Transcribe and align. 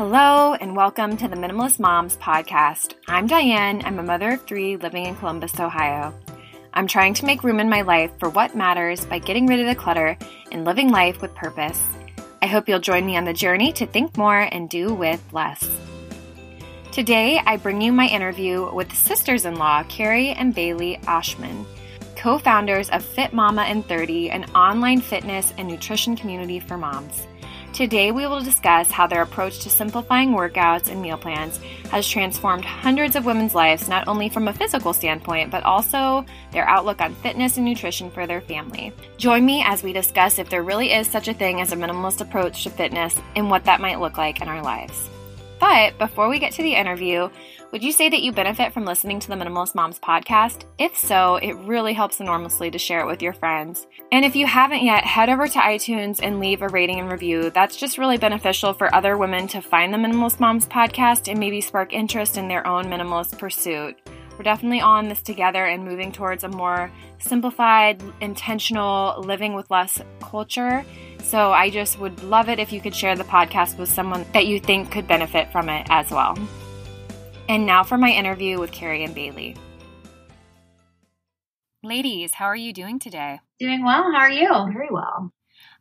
Hello, 0.00 0.54
and 0.54 0.74
welcome 0.74 1.18
to 1.18 1.28
the 1.28 1.36
Minimalist 1.36 1.78
Moms 1.78 2.16
podcast. 2.16 2.94
I'm 3.06 3.26
Diane. 3.26 3.82
I'm 3.84 3.98
a 3.98 4.02
mother 4.02 4.32
of 4.32 4.46
three 4.46 4.78
living 4.78 5.04
in 5.04 5.14
Columbus, 5.14 5.60
Ohio. 5.60 6.14
I'm 6.72 6.86
trying 6.86 7.12
to 7.12 7.26
make 7.26 7.44
room 7.44 7.60
in 7.60 7.68
my 7.68 7.82
life 7.82 8.10
for 8.18 8.30
what 8.30 8.56
matters 8.56 9.04
by 9.04 9.18
getting 9.18 9.46
rid 9.46 9.60
of 9.60 9.66
the 9.66 9.74
clutter 9.74 10.16
and 10.52 10.64
living 10.64 10.88
life 10.88 11.20
with 11.20 11.34
purpose. 11.34 11.78
I 12.40 12.46
hope 12.46 12.66
you'll 12.66 12.78
join 12.78 13.04
me 13.04 13.18
on 13.18 13.24
the 13.24 13.34
journey 13.34 13.72
to 13.74 13.86
think 13.86 14.16
more 14.16 14.40
and 14.40 14.70
do 14.70 14.94
with 14.94 15.22
less. 15.34 15.68
Today, 16.92 17.38
I 17.44 17.58
bring 17.58 17.82
you 17.82 17.92
my 17.92 18.06
interview 18.06 18.74
with 18.74 18.96
sisters 18.96 19.44
in 19.44 19.56
law, 19.56 19.82
Cari 19.82 20.30
and 20.30 20.54
Bailey 20.54 20.98
Oschman, 21.02 21.66
co 22.16 22.38
founders 22.38 22.88
of 22.88 23.04
Fit 23.04 23.34
Mama 23.34 23.66
in 23.66 23.82
30, 23.82 24.30
an 24.30 24.44
online 24.52 25.02
fitness 25.02 25.52
and 25.58 25.68
nutrition 25.68 26.16
community 26.16 26.58
for 26.58 26.78
moms. 26.78 27.26
Today, 27.72 28.10
we 28.10 28.26
will 28.26 28.40
discuss 28.40 28.90
how 28.90 29.06
their 29.06 29.22
approach 29.22 29.60
to 29.60 29.70
simplifying 29.70 30.32
workouts 30.32 30.90
and 30.90 31.00
meal 31.00 31.16
plans 31.16 31.58
has 31.90 32.06
transformed 32.06 32.64
hundreds 32.64 33.14
of 33.16 33.24
women's 33.24 33.54
lives, 33.54 33.88
not 33.88 34.08
only 34.08 34.28
from 34.28 34.48
a 34.48 34.52
physical 34.52 34.92
standpoint, 34.92 35.50
but 35.50 35.62
also 35.62 36.26
their 36.50 36.68
outlook 36.68 37.00
on 37.00 37.14
fitness 37.16 37.56
and 37.56 37.64
nutrition 37.64 38.10
for 38.10 38.26
their 38.26 38.40
family. 38.40 38.92
Join 39.18 39.46
me 39.46 39.62
as 39.64 39.82
we 39.82 39.92
discuss 39.92 40.38
if 40.38 40.50
there 40.50 40.64
really 40.64 40.92
is 40.92 41.06
such 41.06 41.28
a 41.28 41.34
thing 41.34 41.60
as 41.60 41.72
a 41.72 41.76
minimalist 41.76 42.20
approach 42.20 42.64
to 42.64 42.70
fitness 42.70 43.18
and 43.36 43.48
what 43.48 43.64
that 43.64 43.80
might 43.80 44.00
look 44.00 44.18
like 44.18 44.42
in 44.42 44.48
our 44.48 44.62
lives. 44.62 45.08
But 45.60 45.98
before 45.98 46.30
we 46.30 46.38
get 46.38 46.52
to 46.54 46.62
the 46.62 46.74
interview, 46.74 47.28
would 47.70 47.84
you 47.84 47.92
say 47.92 48.08
that 48.08 48.22
you 48.22 48.32
benefit 48.32 48.72
from 48.72 48.86
listening 48.86 49.20
to 49.20 49.28
the 49.28 49.36
Minimalist 49.36 49.74
Moms 49.74 49.98
podcast? 49.98 50.64
If 50.78 50.96
so, 50.96 51.36
it 51.36 51.52
really 51.52 51.92
helps 51.92 52.18
enormously 52.18 52.70
to 52.70 52.78
share 52.78 53.00
it 53.00 53.06
with 53.06 53.20
your 53.20 53.34
friends. 53.34 53.86
And 54.10 54.24
if 54.24 54.34
you 54.34 54.46
haven't 54.46 54.82
yet, 54.82 55.04
head 55.04 55.28
over 55.28 55.46
to 55.46 55.58
iTunes 55.58 56.18
and 56.22 56.40
leave 56.40 56.62
a 56.62 56.68
rating 56.68 56.98
and 56.98 57.12
review. 57.12 57.50
That's 57.50 57.76
just 57.76 57.98
really 57.98 58.16
beneficial 58.16 58.72
for 58.72 58.92
other 58.94 59.18
women 59.18 59.46
to 59.48 59.60
find 59.60 59.92
the 59.92 59.98
Minimalist 59.98 60.40
Moms 60.40 60.66
podcast 60.66 61.30
and 61.30 61.38
maybe 61.38 61.60
spark 61.60 61.92
interest 61.92 62.38
in 62.38 62.48
their 62.48 62.66
own 62.66 62.86
minimalist 62.86 63.38
pursuit. 63.38 64.00
We're 64.40 64.44
definitely 64.44 64.80
on 64.80 65.08
this 65.08 65.20
together 65.20 65.66
and 65.66 65.84
moving 65.84 66.12
towards 66.12 66.44
a 66.44 66.48
more 66.48 66.90
simplified, 67.18 68.02
intentional, 68.22 69.22
living 69.22 69.52
with 69.52 69.70
less 69.70 70.00
culture. 70.20 70.82
So 71.22 71.52
I 71.52 71.70
just 71.70 71.98
would 71.98 72.22
love 72.22 72.48
it 72.48 72.58
if 72.58 72.72
you 72.72 72.80
could 72.80 72.94
share 72.94 73.16
the 73.16 73.24
podcast 73.24 73.78
with 73.78 73.88
someone 73.88 74.24
that 74.32 74.46
you 74.46 74.60
think 74.60 74.90
could 74.90 75.06
benefit 75.06 75.50
from 75.52 75.68
it 75.68 75.86
as 75.90 76.10
well. 76.10 76.36
And 77.48 77.66
now 77.66 77.82
for 77.82 77.98
my 77.98 78.10
interview 78.10 78.58
with 78.58 78.72
Cari 78.72 79.04
and 79.04 79.14
Bailey. 79.14 79.56
Ladies, 81.82 82.34
how 82.34 82.44
are 82.44 82.56
you 82.56 82.72
doing 82.72 82.98
today? 82.98 83.40
Doing 83.58 83.84
well. 83.84 84.12
How 84.12 84.20
are 84.20 84.30
you? 84.30 84.48
Very 84.72 84.90
well. 84.90 85.32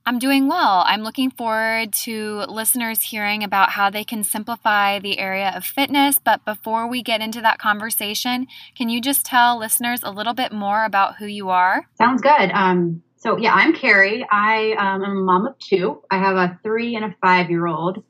I'm 0.05 0.17
doing 0.17 0.47
well. 0.47 0.83
I'm 0.87 1.03
looking 1.03 1.29
forward 1.29 1.93
to 2.05 2.45
listeners 2.47 3.01
hearing 3.01 3.43
about 3.43 3.71
how 3.71 3.89
they 3.89 4.03
can 4.03 4.23
simplify 4.23 4.97
the 4.99 5.19
area 5.19 5.51
of 5.55 5.65
fitness. 5.65 6.19
But 6.23 6.45
before 6.45 6.87
we 6.89 7.03
get 7.03 7.21
into 7.21 7.41
that 7.41 7.59
conversation, 7.59 8.47
can 8.75 8.89
you 8.89 9.01
just 9.01 9.25
tell 9.25 9.59
listeners 9.59 9.99
a 10.01 10.09
little 10.09 10.33
bit 10.33 10.51
more 10.51 10.85
about 10.85 11.17
who 11.17 11.25
you 11.25 11.49
are? 11.49 11.85
Sounds 11.97 12.21
good. 12.21 12.49
Um, 12.53 13.03
so, 13.19 13.37
yeah, 13.37 13.53
I'm 13.53 13.73
Cari. 13.73 14.25
I 14.31 14.71
um, 14.79 15.03
am 15.03 15.11
a 15.11 15.21
mom 15.21 15.45
of 15.45 15.59
two. 15.59 16.01
I 16.09 16.17
have 16.17 16.37
a 16.37 16.57
three 16.63 16.95
and 16.95 17.03
a 17.03 17.13
five 17.21 17.49
year 17.49 17.67
old. 17.67 18.01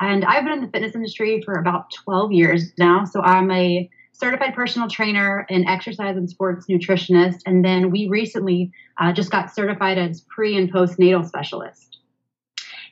And 0.00 0.22
I've 0.22 0.44
been 0.44 0.52
in 0.52 0.60
the 0.60 0.68
fitness 0.68 0.94
industry 0.94 1.42
for 1.44 1.54
about 1.54 1.90
12 1.92 2.32
years 2.32 2.72
now. 2.78 3.06
So 3.06 3.22
I'm 3.22 3.50
a 3.50 3.88
certified 4.12 4.54
personal 4.54 4.86
trainer 4.86 5.46
and 5.48 5.66
exercise 5.66 6.18
and 6.18 6.28
sports 6.28 6.66
nutritionist. 6.68 7.40
And 7.46 7.64
then 7.64 7.90
we 7.90 8.08
recently 8.08 8.70
uh, 8.98 9.12
just 9.12 9.30
got 9.30 9.54
certified 9.54 9.96
as 9.96 10.20
pre 10.28 10.58
and 10.58 10.70
postnatal 10.70 11.26
specialist. 11.26 11.98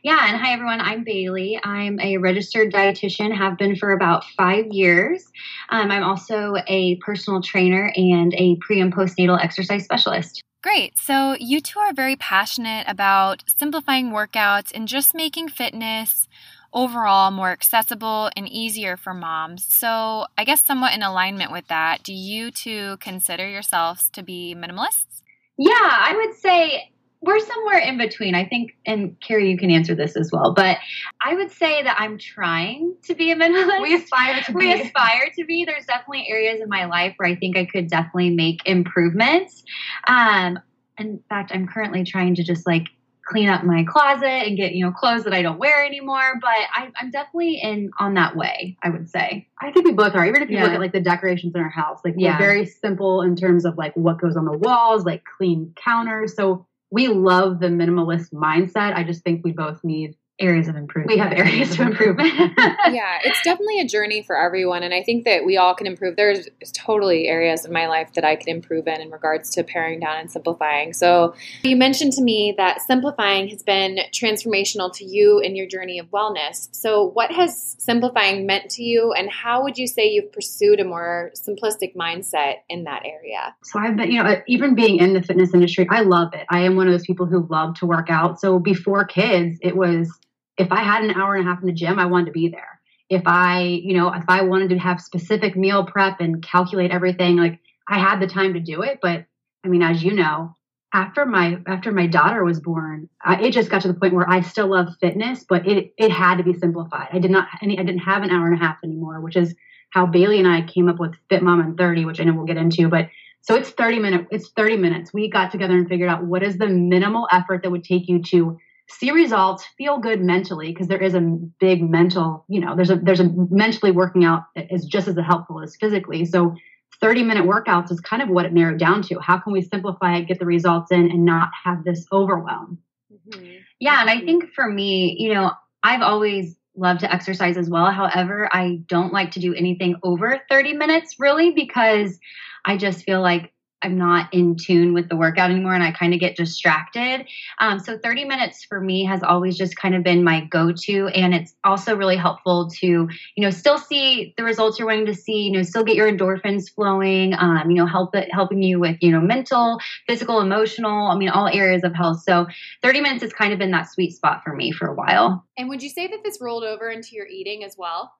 Yeah, 0.02 0.26
and 0.26 0.40
hi 0.40 0.52
everyone. 0.52 0.80
I'm 0.80 1.04
Bailey. 1.04 1.60
I'm 1.62 2.00
a 2.00 2.16
registered 2.16 2.72
dietitian, 2.72 3.36
have 3.36 3.58
been 3.58 3.76
for 3.76 3.92
about 3.92 4.24
five 4.36 4.68
years. 4.68 5.24
Um, 5.68 5.90
I'm 5.90 6.04
also 6.04 6.54
a 6.66 6.96
personal 6.96 7.42
trainer 7.42 7.92
and 7.94 8.32
a 8.34 8.56
pre 8.56 8.80
and 8.80 8.94
postnatal 8.94 9.42
exercise 9.42 9.84
specialist. 9.84 10.44
Great. 10.62 10.98
So, 10.98 11.36
you 11.38 11.60
two 11.60 11.78
are 11.78 11.92
very 11.92 12.16
passionate 12.16 12.86
about 12.88 13.44
simplifying 13.46 14.10
workouts 14.10 14.72
and 14.74 14.88
just 14.88 15.14
making 15.14 15.48
fitness 15.50 16.26
overall 16.72 17.30
more 17.30 17.50
accessible 17.52 18.30
and 18.36 18.48
easier 18.48 18.96
for 18.96 19.14
moms. 19.14 19.64
So, 19.72 20.26
I 20.36 20.44
guess 20.44 20.64
somewhat 20.64 20.94
in 20.94 21.02
alignment 21.02 21.52
with 21.52 21.68
that, 21.68 22.02
do 22.02 22.12
you 22.12 22.50
two 22.50 22.96
consider 22.98 23.48
yourselves 23.48 24.08
to 24.10 24.22
be 24.22 24.54
minimalists? 24.56 25.22
Yeah, 25.56 25.70
I 25.72 26.14
would 26.16 26.36
say 26.36 26.90
we're 27.20 27.40
somewhere 27.40 27.78
in 27.78 27.98
between. 27.98 28.34
I 28.34 28.44
think, 28.44 28.76
and 28.86 29.16
Cari, 29.20 29.50
you 29.50 29.58
can 29.58 29.70
answer 29.70 29.94
this 29.94 30.16
as 30.16 30.30
well, 30.32 30.54
but 30.54 30.78
I 31.24 31.34
would 31.34 31.50
say 31.50 31.82
that 31.82 31.96
I'm 31.98 32.18
trying 32.18 32.94
to 33.04 33.14
be 33.14 33.32
a 33.32 33.36
minimalist. 33.36 33.82
We 33.82 33.94
aspire 33.96 34.42
to 34.42 34.52
be. 34.52 34.58
We 34.58 34.80
aspire 34.80 35.30
to 35.36 35.44
be. 35.44 35.64
There's 35.64 35.86
definitely 35.86 36.26
areas 36.28 36.60
in 36.60 36.68
my 36.68 36.84
life 36.84 37.14
where 37.16 37.28
I 37.28 37.34
think 37.34 37.56
I 37.56 37.64
could 37.64 37.88
definitely 37.88 38.30
make 38.30 38.60
improvements. 38.66 39.64
Um, 40.06 40.58
in 40.98 41.20
fact, 41.28 41.50
I'm 41.52 41.66
currently 41.66 42.04
trying 42.04 42.34
to 42.36 42.44
just 42.44 42.66
like 42.66 42.84
clean 43.28 43.48
up 43.48 43.62
my 43.62 43.84
closet 43.84 44.24
and 44.24 44.56
get 44.56 44.72
you 44.72 44.84
know 44.84 44.90
clothes 44.90 45.24
that 45.24 45.34
I 45.34 45.42
don't 45.42 45.58
wear 45.58 45.84
anymore. 45.84 46.34
But 46.40 46.50
I, 46.72 46.90
am 47.00 47.10
definitely 47.10 47.60
in 47.60 47.90
on 47.98 48.14
that 48.14 48.36
way. 48.36 48.76
I 48.82 48.90
would 48.90 49.10
say. 49.10 49.48
I 49.60 49.72
think 49.72 49.86
we 49.86 49.92
both 49.92 50.14
are. 50.14 50.24
Even 50.24 50.42
if 50.42 50.50
you 50.50 50.56
yeah. 50.56 50.64
look 50.64 50.72
at 50.72 50.80
like 50.80 50.92
the 50.92 51.00
decorations 51.00 51.54
in 51.54 51.60
our 51.60 51.68
house, 51.68 52.00
like 52.04 52.14
yeah. 52.16 52.34
we're 52.34 52.46
very 52.46 52.66
simple 52.66 53.22
in 53.22 53.34
terms 53.34 53.64
of 53.64 53.76
like 53.76 53.94
what 53.96 54.20
goes 54.20 54.36
on 54.36 54.44
the 54.44 54.56
walls, 54.56 55.04
like 55.04 55.24
clean 55.36 55.74
counters. 55.76 56.36
So 56.36 56.67
we 56.90 57.08
love 57.08 57.60
the 57.60 57.66
minimalist 57.66 58.32
mindset. 58.32 58.94
I 58.94 59.04
just 59.04 59.22
think 59.22 59.44
we 59.44 59.52
both 59.52 59.82
need 59.84 60.16
areas 60.38 60.68
of 60.68 60.76
improvement. 60.76 61.16
We 61.16 61.20
have 61.20 61.32
areas 61.32 61.72
of 61.72 61.80
improvement. 61.80 62.32
yeah, 62.58 63.18
it's 63.24 63.42
definitely 63.42 63.80
a 63.80 63.86
journey 63.86 64.22
for 64.22 64.36
everyone. 64.38 64.82
And 64.82 64.94
I 64.94 65.02
think 65.02 65.24
that 65.24 65.44
we 65.44 65.56
all 65.56 65.74
can 65.74 65.86
improve. 65.86 66.16
There's 66.16 66.48
totally 66.72 67.26
areas 67.26 67.64
in 67.64 67.72
my 67.72 67.88
life 67.88 68.12
that 68.14 68.24
I 68.24 68.36
can 68.36 68.48
improve 68.48 68.86
in 68.86 69.00
in 69.00 69.10
regards 69.10 69.50
to 69.50 69.64
paring 69.64 70.00
down 70.00 70.18
and 70.18 70.30
simplifying. 70.30 70.92
So 70.92 71.34
you 71.62 71.76
mentioned 71.76 72.12
to 72.14 72.22
me 72.22 72.54
that 72.56 72.80
simplifying 72.82 73.48
has 73.48 73.62
been 73.62 73.98
transformational 74.12 74.94
to 74.94 75.04
you 75.04 75.40
in 75.40 75.56
your 75.56 75.66
journey 75.66 75.98
of 75.98 76.06
wellness. 76.10 76.68
So 76.72 77.04
what 77.04 77.32
has 77.32 77.76
simplifying 77.78 78.46
meant 78.46 78.70
to 78.72 78.82
you 78.82 79.12
and 79.12 79.30
how 79.30 79.62
would 79.64 79.76
you 79.76 79.86
say 79.86 80.08
you've 80.08 80.32
pursued 80.32 80.80
a 80.80 80.84
more 80.84 81.32
simplistic 81.34 81.96
mindset 81.96 82.56
in 82.68 82.84
that 82.84 83.02
area? 83.04 83.54
So 83.64 83.78
I've 83.78 83.96
been, 83.96 84.10
you 84.10 84.22
know, 84.22 84.40
even 84.46 84.74
being 84.74 84.98
in 84.98 85.14
the 85.14 85.22
fitness 85.22 85.52
industry, 85.52 85.86
I 85.90 86.02
love 86.02 86.34
it. 86.34 86.46
I 86.48 86.60
am 86.60 86.76
one 86.76 86.86
of 86.86 86.92
those 86.92 87.06
people 87.06 87.26
who 87.26 87.46
love 87.50 87.74
to 87.76 87.86
work 87.86 88.08
out. 88.08 88.40
So 88.40 88.58
before 88.58 89.04
kids, 89.04 89.58
it 89.62 89.76
was 89.76 90.12
if 90.58 90.72
I 90.72 90.82
had 90.82 91.04
an 91.04 91.12
hour 91.12 91.34
and 91.34 91.46
a 91.46 91.50
half 91.50 91.60
in 91.60 91.66
the 91.66 91.72
gym, 91.72 91.98
I 91.98 92.06
wanted 92.06 92.26
to 92.26 92.32
be 92.32 92.48
there. 92.48 92.80
If 93.08 93.22
I, 93.24 93.62
you 93.62 93.96
know, 93.96 94.12
if 94.12 94.24
I 94.28 94.42
wanted 94.42 94.70
to 94.70 94.78
have 94.78 95.00
specific 95.00 95.56
meal 95.56 95.86
prep 95.86 96.20
and 96.20 96.42
calculate 96.42 96.90
everything, 96.90 97.36
like 97.36 97.60
I 97.88 97.98
had 97.98 98.20
the 98.20 98.26
time 98.26 98.54
to 98.54 98.60
do 98.60 98.82
it. 98.82 98.98
But 99.00 99.24
I 99.64 99.68
mean, 99.68 99.82
as 99.82 100.02
you 100.02 100.12
know, 100.12 100.54
after 100.92 101.24
my 101.24 101.58
after 101.66 101.92
my 101.92 102.06
daughter 102.06 102.44
was 102.44 102.60
born, 102.60 103.08
I, 103.22 103.40
it 103.42 103.52
just 103.52 103.70
got 103.70 103.82
to 103.82 103.88
the 103.88 103.94
point 103.94 104.14
where 104.14 104.28
I 104.28 104.42
still 104.42 104.68
love 104.68 104.88
fitness, 105.00 105.44
but 105.48 105.66
it 105.66 105.92
it 105.96 106.10
had 106.10 106.36
to 106.36 106.44
be 106.44 106.54
simplified. 106.54 107.08
I 107.12 107.18
did 107.18 107.30
not 107.30 107.48
any, 107.62 107.78
I 107.78 107.82
didn't 107.82 108.00
have 108.00 108.22
an 108.22 108.30
hour 108.30 108.46
and 108.46 108.60
a 108.60 108.64
half 108.64 108.78
anymore, 108.84 109.20
which 109.20 109.36
is 109.36 109.54
how 109.90 110.04
Bailey 110.04 110.38
and 110.38 110.48
I 110.48 110.62
came 110.62 110.88
up 110.88 110.98
with 110.98 111.14
Fit 111.30 111.42
Mom 111.42 111.60
in 111.60 111.76
30, 111.76 112.04
which 112.04 112.20
I 112.20 112.24
know 112.24 112.34
we'll 112.34 112.44
get 112.44 112.56
into. 112.58 112.88
But 112.88 113.08
so 113.40 113.54
it's 113.54 113.70
30 113.70 114.00
minutes. 114.00 114.26
It's 114.30 114.50
30 114.50 114.76
minutes. 114.76 115.14
We 115.14 115.30
got 115.30 115.50
together 115.50 115.74
and 115.74 115.88
figured 115.88 116.10
out 116.10 116.24
what 116.24 116.42
is 116.42 116.58
the 116.58 116.66
minimal 116.66 117.26
effort 117.32 117.62
that 117.62 117.70
would 117.70 117.84
take 117.84 118.08
you 118.08 118.22
to 118.24 118.58
see 118.88 119.10
results, 119.10 119.64
feel 119.76 119.98
good 119.98 120.20
mentally, 120.20 120.68
because 120.68 120.88
there 120.88 121.02
is 121.02 121.14
a 121.14 121.20
big 121.20 121.88
mental, 121.88 122.44
you 122.48 122.60
know, 122.60 122.74
there's 122.74 122.90
a 122.90 122.96
there's 122.96 123.20
a 123.20 123.30
mentally 123.50 123.92
working 123.92 124.24
out 124.24 124.44
is 124.56 124.84
just 124.84 125.08
as 125.08 125.16
helpful 125.16 125.62
as 125.62 125.76
physically. 125.76 126.24
So 126.24 126.54
30 127.00 127.22
minute 127.22 127.44
workouts 127.44 127.92
is 127.92 128.00
kind 128.00 128.22
of 128.22 128.28
what 128.28 128.46
it 128.46 128.52
narrowed 128.52 128.78
down 128.78 129.02
to. 129.02 129.20
How 129.20 129.38
can 129.38 129.52
we 129.52 129.62
simplify 129.62 130.16
it, 130.16 130.26
get 130.26 130.38
the 130.38 130.46
results 130.46 130.90
in, 130.90 131.10
and 131.10 131.24
not 131.24 131.50
have 131.64 131.84
this 131.84 132.06
overwhelm? 132.12 132.78
Mm-hmm. 133.12 133.56
Yeah, 133.78 134.00
and 134.00 134.10
I 134.10 134.20
think 134.20 134.52
for 134.54 134.68
me, 134.68 135.16
you 135.18 135.34
know, 135.34 135.52
I've 135.82 136.02
always 136.02 136.56
loved 136.74 137.00
to 137.00 137.12
exercise 137.12 137.56
as 137.56 137.68
well. 137.68 137.90
However, 137.90 138.48
I 138.52 138.80
don't 138.86 139.12
like 139.12 139.32
to 139.32 139.40
do 139.40 139.54
anything 139.54 139.96
over 140.02 140.40
30 140.48 140.74
minutes 140.74 141.16
really 141.18 141.50
because 141.50 142.18
I 142.64 142.76
just 142.76 143.04
feel 143.04 143.20
like 143.20 143.52
I'm 143.82 143.96
not 143.96 144.32
in 144.32 144.56
tune 144.56 144.92
with 144.92 145.08
the 145.08 145.16
workout 145.16 145.50
anymore 145.50 145.74
and 145.74 145.82
I 145.82 145.92
kind 145.92 146.12
of 146.12 146.20
get 146.20 146.36
distracted. 146.36 147.26
Um, 147.60 147.78
so 147.78 147.96
30 147.96 148.24
minutes 148.24 148.64
for 148.64 148.80
me 148.80 149.04
has 149.04 149.22
always 149.22 149.56
just 149.56 149.76
kind 149.76 149.94
of 149.94 150.02
been 150.02 150.24
my 150.24 150.44
go-to. 150.46 151.08
And 151.08 151.34
it's 151.34 151.54
also 151.64 151.96
really 151.96 152.16
helpful 152.16 152.68
to, 152.80 152.86
you 152.86 153.08
know, 153.36 153.50
still 153.50 153.78
see 153.78 154.34
the 154.36 154.44
results 154.44 154.78
you're 154.78 154.88
wanting 154.88 155.06
to 155.06 155.14
see, 155.14 155.42
you 155.42 155.52
know, 155.52 155.62
still 155.62 155.84
get 155.84 155.96
your 155.96 156.10
endorphins 156.10 156.72
flowing, 156.74 157.34
um, 157.34 157.70
you 157.70 157.76
know, 157.76 157.86
help 157.86 158.14
it, 158.14 158.32
helping 158.32 158.62
you 158.62 158.80
with, 158.80 158.96
you 159.00 159.12
know, 159.12 159.20
mental, 159.20 159.78
physical, 160.06 160.40
emotional, 160.40 161.08
I 161.08 161.16
mean, 161.16 161.28
all 161.28 161.48
areas 161.48 161.84
of 161.84 161.94
health. 161.94 162.22
So 162.22 162.46
30 162.82 163.00
minutes 163.00 163.22
has 163.22 163.32
kind 163.32 163.52
of 163.52 163.58
been 163.58 163.70
that 163.70 163.90
sweet 163.90 164.12
spot 164.12 164.42
for 164.44 164.54
me 164.54 164.72
for 164.72 164.88
a 164.88 164.94
while. 164.94 165.44
And 165.58 165.68
would 165.68 165.82
you 165.82 165.90
say 165.90 166.06
that 166.06 166.20
this 166.24 166.38
rolled 166.40 166.64
over 166.64 166.88
into 166.88 167.16
your 167.16 167.26
eating 167.26 167.64
as 167.64 167.76
well? 167.76 168.12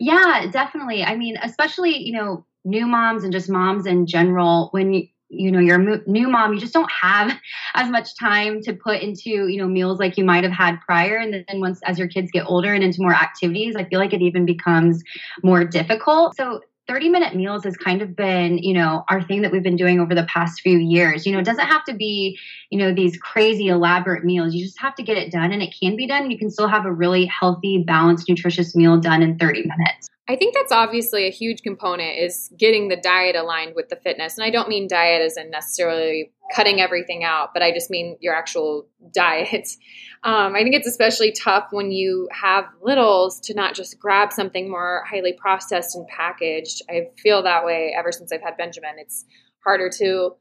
Yeah, 0.00 0.48
definitely. 0.50 1.04
I 1.04 1.16
mean, 1.16 1.36
especially, 1.42 1.96
you 1.96 2.12
know, 2.12 2.44
new 2.64 2.86
moms 2.86 3.24
and 3.24 3.32
just 3.32 3.48
moms 3.48 3.86
in 3.86 4.06
general, 4.06 4.68
when 4.72 4.92
you, 4.92 5.06
you 5.32 5.50
know 5.50 5.58
you're 5.58 5.80
a 5.80 6.02
new 6.06 6.28
mom 6.28 6.52
you 6.52 6.60
just 6.60 6.74
don't 6.74 6.90
have 6.92 7.32
as 7.74 7.90
much 7.90 8.16
time 8.18 8.60
to 8.60 8.74
put 8.74 9.00
into 9.00 9.48
you 9.48 9.56
know 9.56 9.66
meals 9.66 9.98
like 9.98 10.18
you 10.18 10.24
might 10.24 10.44
have 10.44 10.52
had 10.52 10.78
prior 10.82 11.16
and 11.16 11.32
then 11.32 11.58
once 11.58 11.80
as 11.84 11.98
your 11.98 12.06
kids 12.06 12.30
get 12.30 12.44
older 12.46 12.74
and 12.74 12.84
into 12.84 13.00
more 13.00 13.14
activities 13.14 13.74
i 13.74 13.84
feel 13.84 13.98
like 13.98 14.12
it 14.12 14.20
even 14.20 14.44
becomes 14.44 15.02
more 15.42 15.64
difficult 15.64 16.36
so 16.36 16.60
30 16.88 17.08
minute 17.08 17.34
meals 17.36 17.64
has 17.64 17.76
kind 17.76 18.02
of 18.02 18.16
been, 18.16 18.58
you 18.58 18.74
know, 18.74 19.04
our 19.08 19.22
thing 19.22 19.42
that 19.42 19.52
we've 19.52 19.62
been 19.62 19.76
doing 19.76 20.00
over 20.00 20.14
the 20.14 20.24
past 20.24 20.60
few 20.60 20.78
years. 20.78 21.24
You 21.24 21.32
know, 21.32 21.38
it 21.38 21.44
doesn't 21.44 21.66
have 21.66 21.84
to 21.84 21.94
be, 21.94 22.38
you 22.70 22.78
know, 22.78 22.92
these 22.92 23.16
crazy 23.16 23.68
elaborate 23.68 24.24
meals. 24.24 24.54
You 24.54 24.64
just 24.64 24.80
have 24.80 24.94
to 24.96 25.02
get 25.02 25.16
it 25.16 25.30
done 25.30 25.52
and 25.52 25.62
it 25.62 25.74
can 25.78 25.96
be 25.96 26.06
done. 26.06 26.30
You 26.30 26.38
can 26.38 26.50
still 26.50 26.68
have 26.68 26.84
a 26.84 26.92
really 26.92 27.26
healthy, 27.26 27.84
balanced, 27.86 28.28
nutritious 28.28 28.74
meal 28.74 28.98
done 28.98 29.22
in 29.22 29.38
30 29.38 29.62
minutes. 29.62 30.08
I 30.28 30.36
think 30.36 30.54
that's 30.54 30.72
obviously 30.72 31.26
a 31.26 31.30
huge 31.30 31.62
component 31.62 32.18
is 32.18 32.50
getting 32.56 32.88
the 32.88 32.96
diet 32.96 33.36
aligned 33.36 33.74
with 33.74 33.88
the 33.88 33.96
fitness. 33.96 34.38
And 34.38 34.44
I 34.44 34.50
don't 34.50 34.68
mean 34.68 34.88
diet 34.88 35.20
as 35.20 35.36
in 35.36 35.50
necessarily 35.50 36.32
cutting 36.54 36.80
everything 36.80 37.24
out, 37.24 37.54
but 37.54 37.62
I 37.62 37.72
just 37.72 37.90
mean 37.90 38.16
your 38.20 38.34
actual 38.34 38.86
diet. 39.12 39.68
Um, 40.24 40.54
I 40.54 40.62
think 40.62 40.76
it's 40.76 40.86
especially 40.86 41.32
tough 41.32 41.66
when 41.72 41.90
you 41.90 42.28
have 42.30 42.66
littles 42.80 43.40
to 43.40 43.54
not 43.54 43.74
just 43.74 43.98
grab 43.98 44.32
something 44.32 44.70
more 44.70 45.02
highly 45.04 45.32
processed 45.32 45.96
and 45.96 46.06
packaged. 46.06 46.80
I 46.88 47.08
feel 47.20 47.42
that 47.42 47.64
way 47.64 47.92
ever 47.98 48.12
since 48.12 48.30
I've 48.30 48.40
had 48.40 48.56
Benjamin. 48.56 48.92
It's 48.98 49.24
harder 49.64 49.90
to 49.98 50.36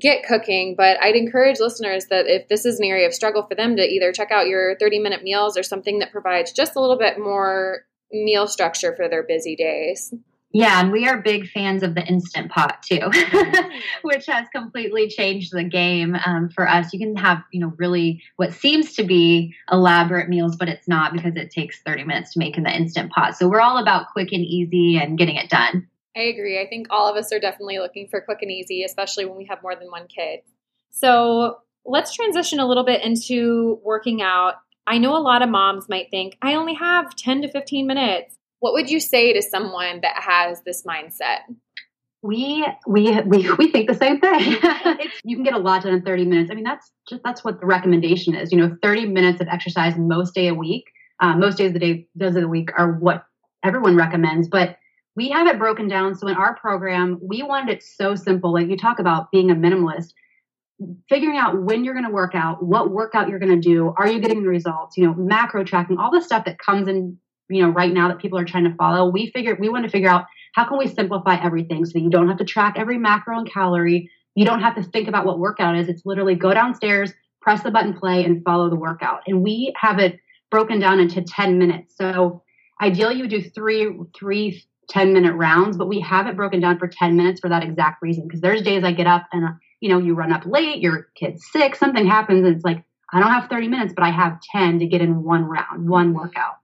get 0.00 0.24
cooking, 0.24 0.76
but 0.76 1.02
I'd 1.02 1.16
encourage 1.16 1.58
listeners 1.58 2.06
that 2.10 2.26
if 2.28 2.46
this 2.46 2.64
is 2.64 2.78
an 2.78 2.86
area 2.86 3.08
of 3.08 3.14
struggle 3.14 3.42
for 3.42 3.56
them 3.56 3.74
to 3.74 3.82
either 3.82 4.12
check 4.12 4.30
out 4.30 4.46
your 4.46 4.76
30 4.78 5.00
minute 5.00 5.24
meals 5.24 5.58
or 5.58 5.64
something 5.64 5.98
that 5.98 6.12
provides 6.12 6.52
just 6.52 6.76
a 6.76 6.80
little 6.80 6.98
bit 6.98 7.18
more 7.18 7.80
meal 8.12 8.46
structure 8.46 8.94
for 8.94 9.08
their 9.08 9.24
busy 9.24 9.56
days. 9.56 10.14
Yeah, 10.58 10.80
and 10.80 10.90
we 10.90 11.06
are 11.06 11.20
big 11.20 11.50
fans 11.50 11.82
of 11.82 11.94
the 11.94 12.02
instant 12.06 12.50
pot 12.50 12.82
too, 12.82 13.00
mm. 13.00 13.70
which 14.02 14.24
has 14.24 14.46
completely 14.54 15.06
changed 15.06 15.52
the 15.52 15.62
game 15.62 16.16
um, 16.24 16.48
for 16.48 16.66
us. 16.66 16.94
You 16.94 16.98
can 16.98 17.14
have, 17.16 17.42
you 17.52 17.60
know, 17.60 17.74
really 17.76 18.22
what 18.36 18.54
seems 18.54 18.94
to 18.94 19.04
be 19.04 19.54
elaborate 19.70 20.30
meals, 20.30 20.56
but 20.56 20.70
it's 20.70 20.88
not 20.88 21.12
because 21.12 21.36
it 21.36 21.50
takes 21.50 21.82
30 21.82 22.04
minutes 22.04 22.32
to 22.32 22.38
make 22.38 22.56
in 22.56 22.62
the 22.62 22.74
instant 22.74 23.12
pot. 23.12 23.36
So 23.36 23.50
we're 23.50 23.60
all 23.60 23.76
about 23.76 24.08
quick 24.14 24.32
and 24.32 24.42
easy 24.42 24.96
and 24.96 25.18
getting 25.18 25.36
it 25.36 25.50
done. 25.50 25.86
I 26.16 26.20
agree. 26.20 26.58
I 26.58 26.66
think 26.66 26.86
all 26.88 27.06
of 27.06 27.18
us 27.18 27.30
are 27.34 27.38
definitely 27.38 27.78
looking 27.78 28.08
for 28.08 28.22
quick 28.22 28.38
and 28.40 28.50
easy, 28.50 28.82
especially 28.82 29.26
when 29.26 29.36
we 29.36 29.44
have 29.50 29.62
more 29.62 29.76
than 29.76 29.90
one 29.90 30.06
kid. 30.06 30.40
So 30.88 31.58
let's 31.84 32.14
transition 32.14 32.60
a 32.60 32.66
little 32.66 32.84
bit 32.84 33.04
into 33.04 33.78
working 33.84 34.22
out. 34.22 34.54
I 34.86 34.96
know 34.96 35.14
a 35.14 35.20
lot 35.20 35.42
of 35.42 35.50
moms 35.50 35.86
might 35.90 36.10
think, 36.10 36.38
I 36.40 36.54
only 36.54 36.72
have 36.72 37.14
10 37.14 37.42
to 37.42 37.50
15 37.50 37.86
minutes. 37.86 38.38
What 38.60 38.72
would 38.72 38.90
you 38.90 39.00
say 39.00 39.32
to 39.32 39.42
someone 39.42 40.00
that 40.02 40.16
has 40.22 40.62
this 40.64 40.82
mindset? 40.86 41.40
We 42.22 42.66
we 42.86 43.20
we, 43.22 43.50
we 43.58 43.70
think 43.70 43.88
the 43.88 43.94
same 43.94 44.20
thing. 44.20 44.40
you 45.24 45.36
can 45.36 45.44
get 45.44 45.54
a 45.54 45.58
lot 45.58 45.82
done 45.82 45.94
in 45.94 46.02
30 46.02 46.24
minutes. 46.24 46.50
I 46.50 46.54
mean, 46.54 46.64
that's 46.64 46.90
just 47.08 47.22
that's 47.22 47.44
what 47.44 47.60
the 47.60 47.66
recommendation 47.66 48.34
is. 48.34 48.52
You 48.52 48.58
know, 48.58 48.76
30 48.82 49.06
minutes 49.06 49.40
of 49.40 49.48
exercise 49.48 49.96
most 49.96 50.34
day 50.34 50.48
a 50.48 50.54
week, 50.54 50.84
uh, 51.20 51.36
most 51.36 51.58
days 51.58 51.68
of 51.68 51.74
the 51.74 51.80
day, 51.80 52.08
days 52.16 52.36
of 52.36 52.42
the 52.42 52.48
week 52.48 52.70
are 52.76 52.92
what 52.92 53.24
everyone 53.64 53.96
recommends. 53.96 54.48
But 54.48 54.76
we 55.16 55.30
have 55.30 55.46
it 55.46 55.58
broken 55.58 55.88
down. 55.88 56.14
So 56.14 56.28
in 56.28 56.36
our 56.36 56.54
program, 56.56 57.18
we 57.22 57.42
wanted 57.42 57.76
it 57.76 57.82
so 57.82 58.14
simple. 58.14 58.52
Like 58.52 58.68
you 58.68 58.76
talk 58.76 58.98
about 58.98 59.30
being 59.32 59.50
a 59.50 59.54
minimalist, 59.54 60.12
figuring 61.08 61.38
out 61.38 61.62
when 61.62 61.84
you're 61.84 61.94
going 61.94 62.06
to 62.06 62.12
work 62.12 62.34
out, 62.34 62.62
what 62.62 62.90
workout 62.90 63.28
you're 63.28 63.38
going 63.38 63.60
to 63.60 63.68
do, 63.68 63.94
are 63.96 64.06
you 64.06 64.20
getting 64.20 64.42
the 64.42 64.48
results, 64.48 64.96
you 64.96 65.06
know, 65.06 65.14
macro 65.14 65.64
tracking, 65.64 65.96
all 65.96 66.10
the 66.10 66.20
stuff 66.20 66.44
that 66.44 66.58
comes 66.58 66.86
in 66.86 67.18
you 67.48 67.62
know 67.62 67.68
right 67.68 67.92
now 67.92 68.08
that 68.08 68.18
people 68.18 68.38
are 68.38 68.44
trying 68.44 68.64
to 68.64 68.74
follow 68.76 69.08
we 69.08 69.30
figured 69.30 69.58
we 69.60 69.68
want 69.68 69.84
to 69.84 69.90
figure 69.90 70.08
out 70.08 70.24
how 70.54 70.64
can 70.64 70.78
we 70.78 70.86
simplify 70.86 71.36
everything 71.42 71.84
so 71.84 71.92
that 71.94 72.00
you 72.00 72.10
don't 72.10 72.28
have 72.28 72.38
to 72.38 72.44
track 72.44 72.76
every 72.78 72.96
macro 72.96 73.38
and 73.38 73.52
calorie. 73.52 74.10
You 74.34 74.46
don't 74.46 74.60
have 74.60 74.74
to 74.76 74.82
think 74.82 75.06
about 75.06 75.26
what 75.26 75.38
workout 75.38 75.76
is. 75.76 75.88
It's 75.88 76.06
literally 76.06 76.34
go 76.34 76.54
downstairs 76.54 77.12
press 77.46 77.62
the 77.62 77.70
button 77.70 77.94
play 77.94 78.24
and 78.24 78.42
follow 78.42 78.68
the 78.68 78.74
workout. 78.74 79.20
And 79.28 79.40
we 79.40 79.72
have 79.80 80.00
it 80.00 80.18
broken 80.50 80.80
down 80.80 80.98
into 80.98 81.22
10 81.22 81.58
minutes. 81.58 81.94
So 81.96 82.42
ideally 82.82 83.14
you 83.14 83.28
do 83.28 83.40
three 83.40 83.88
three 84.18 84.64
10 84.88 85.12
minute 85.12 85.34
rounds 85.34 85.76
but 85.76 85.88
we 85.88 85.98
have 86.00 86.26
it 86.26 86.36
broken 86.36 86.60
down 86.60 86.78
for 86.78 86.86
10 86.86 87.16
minutes 87.16 87.40
for 87.40 87.48
that 87.48 87.64
exact 87.64 88.02
reason 88.02 88.24
because 88.24 88.40
there's 88.40 88.62
days 88.62 88.84
i 88.84 88.92
get 88.92 89.06
up 89.06 89.26
and 89.32 89.48
you 89.80 89.88
know 89.88 89.98
you 89.98 90.14
run 90.14 90.32
up 90.32 90.44
late 90.46 90.80
your 90.80 91.08
kid's 91.16 91.44
sick 91.50 91.74
something 91.74 92.06
happens 92.06 92.44
and 92.44 92.54
it's 92.54 92.64
like 92.64 92.84
i 93.12 93.18
don't 93.18 93.32
have 93.32 93.48
30 93.50 93.66
minutes 93.66 93.92
but 93.96 94.04
i 94.04 94.10
have 94.10 94.38
10 94.52 94.78
to 94.78 94.86
get 94.86 95.00
in 95.00 95.24
one 95.24 95.42
round 95.44 95.88
one 95.88 96.12
workout 96.14 96.58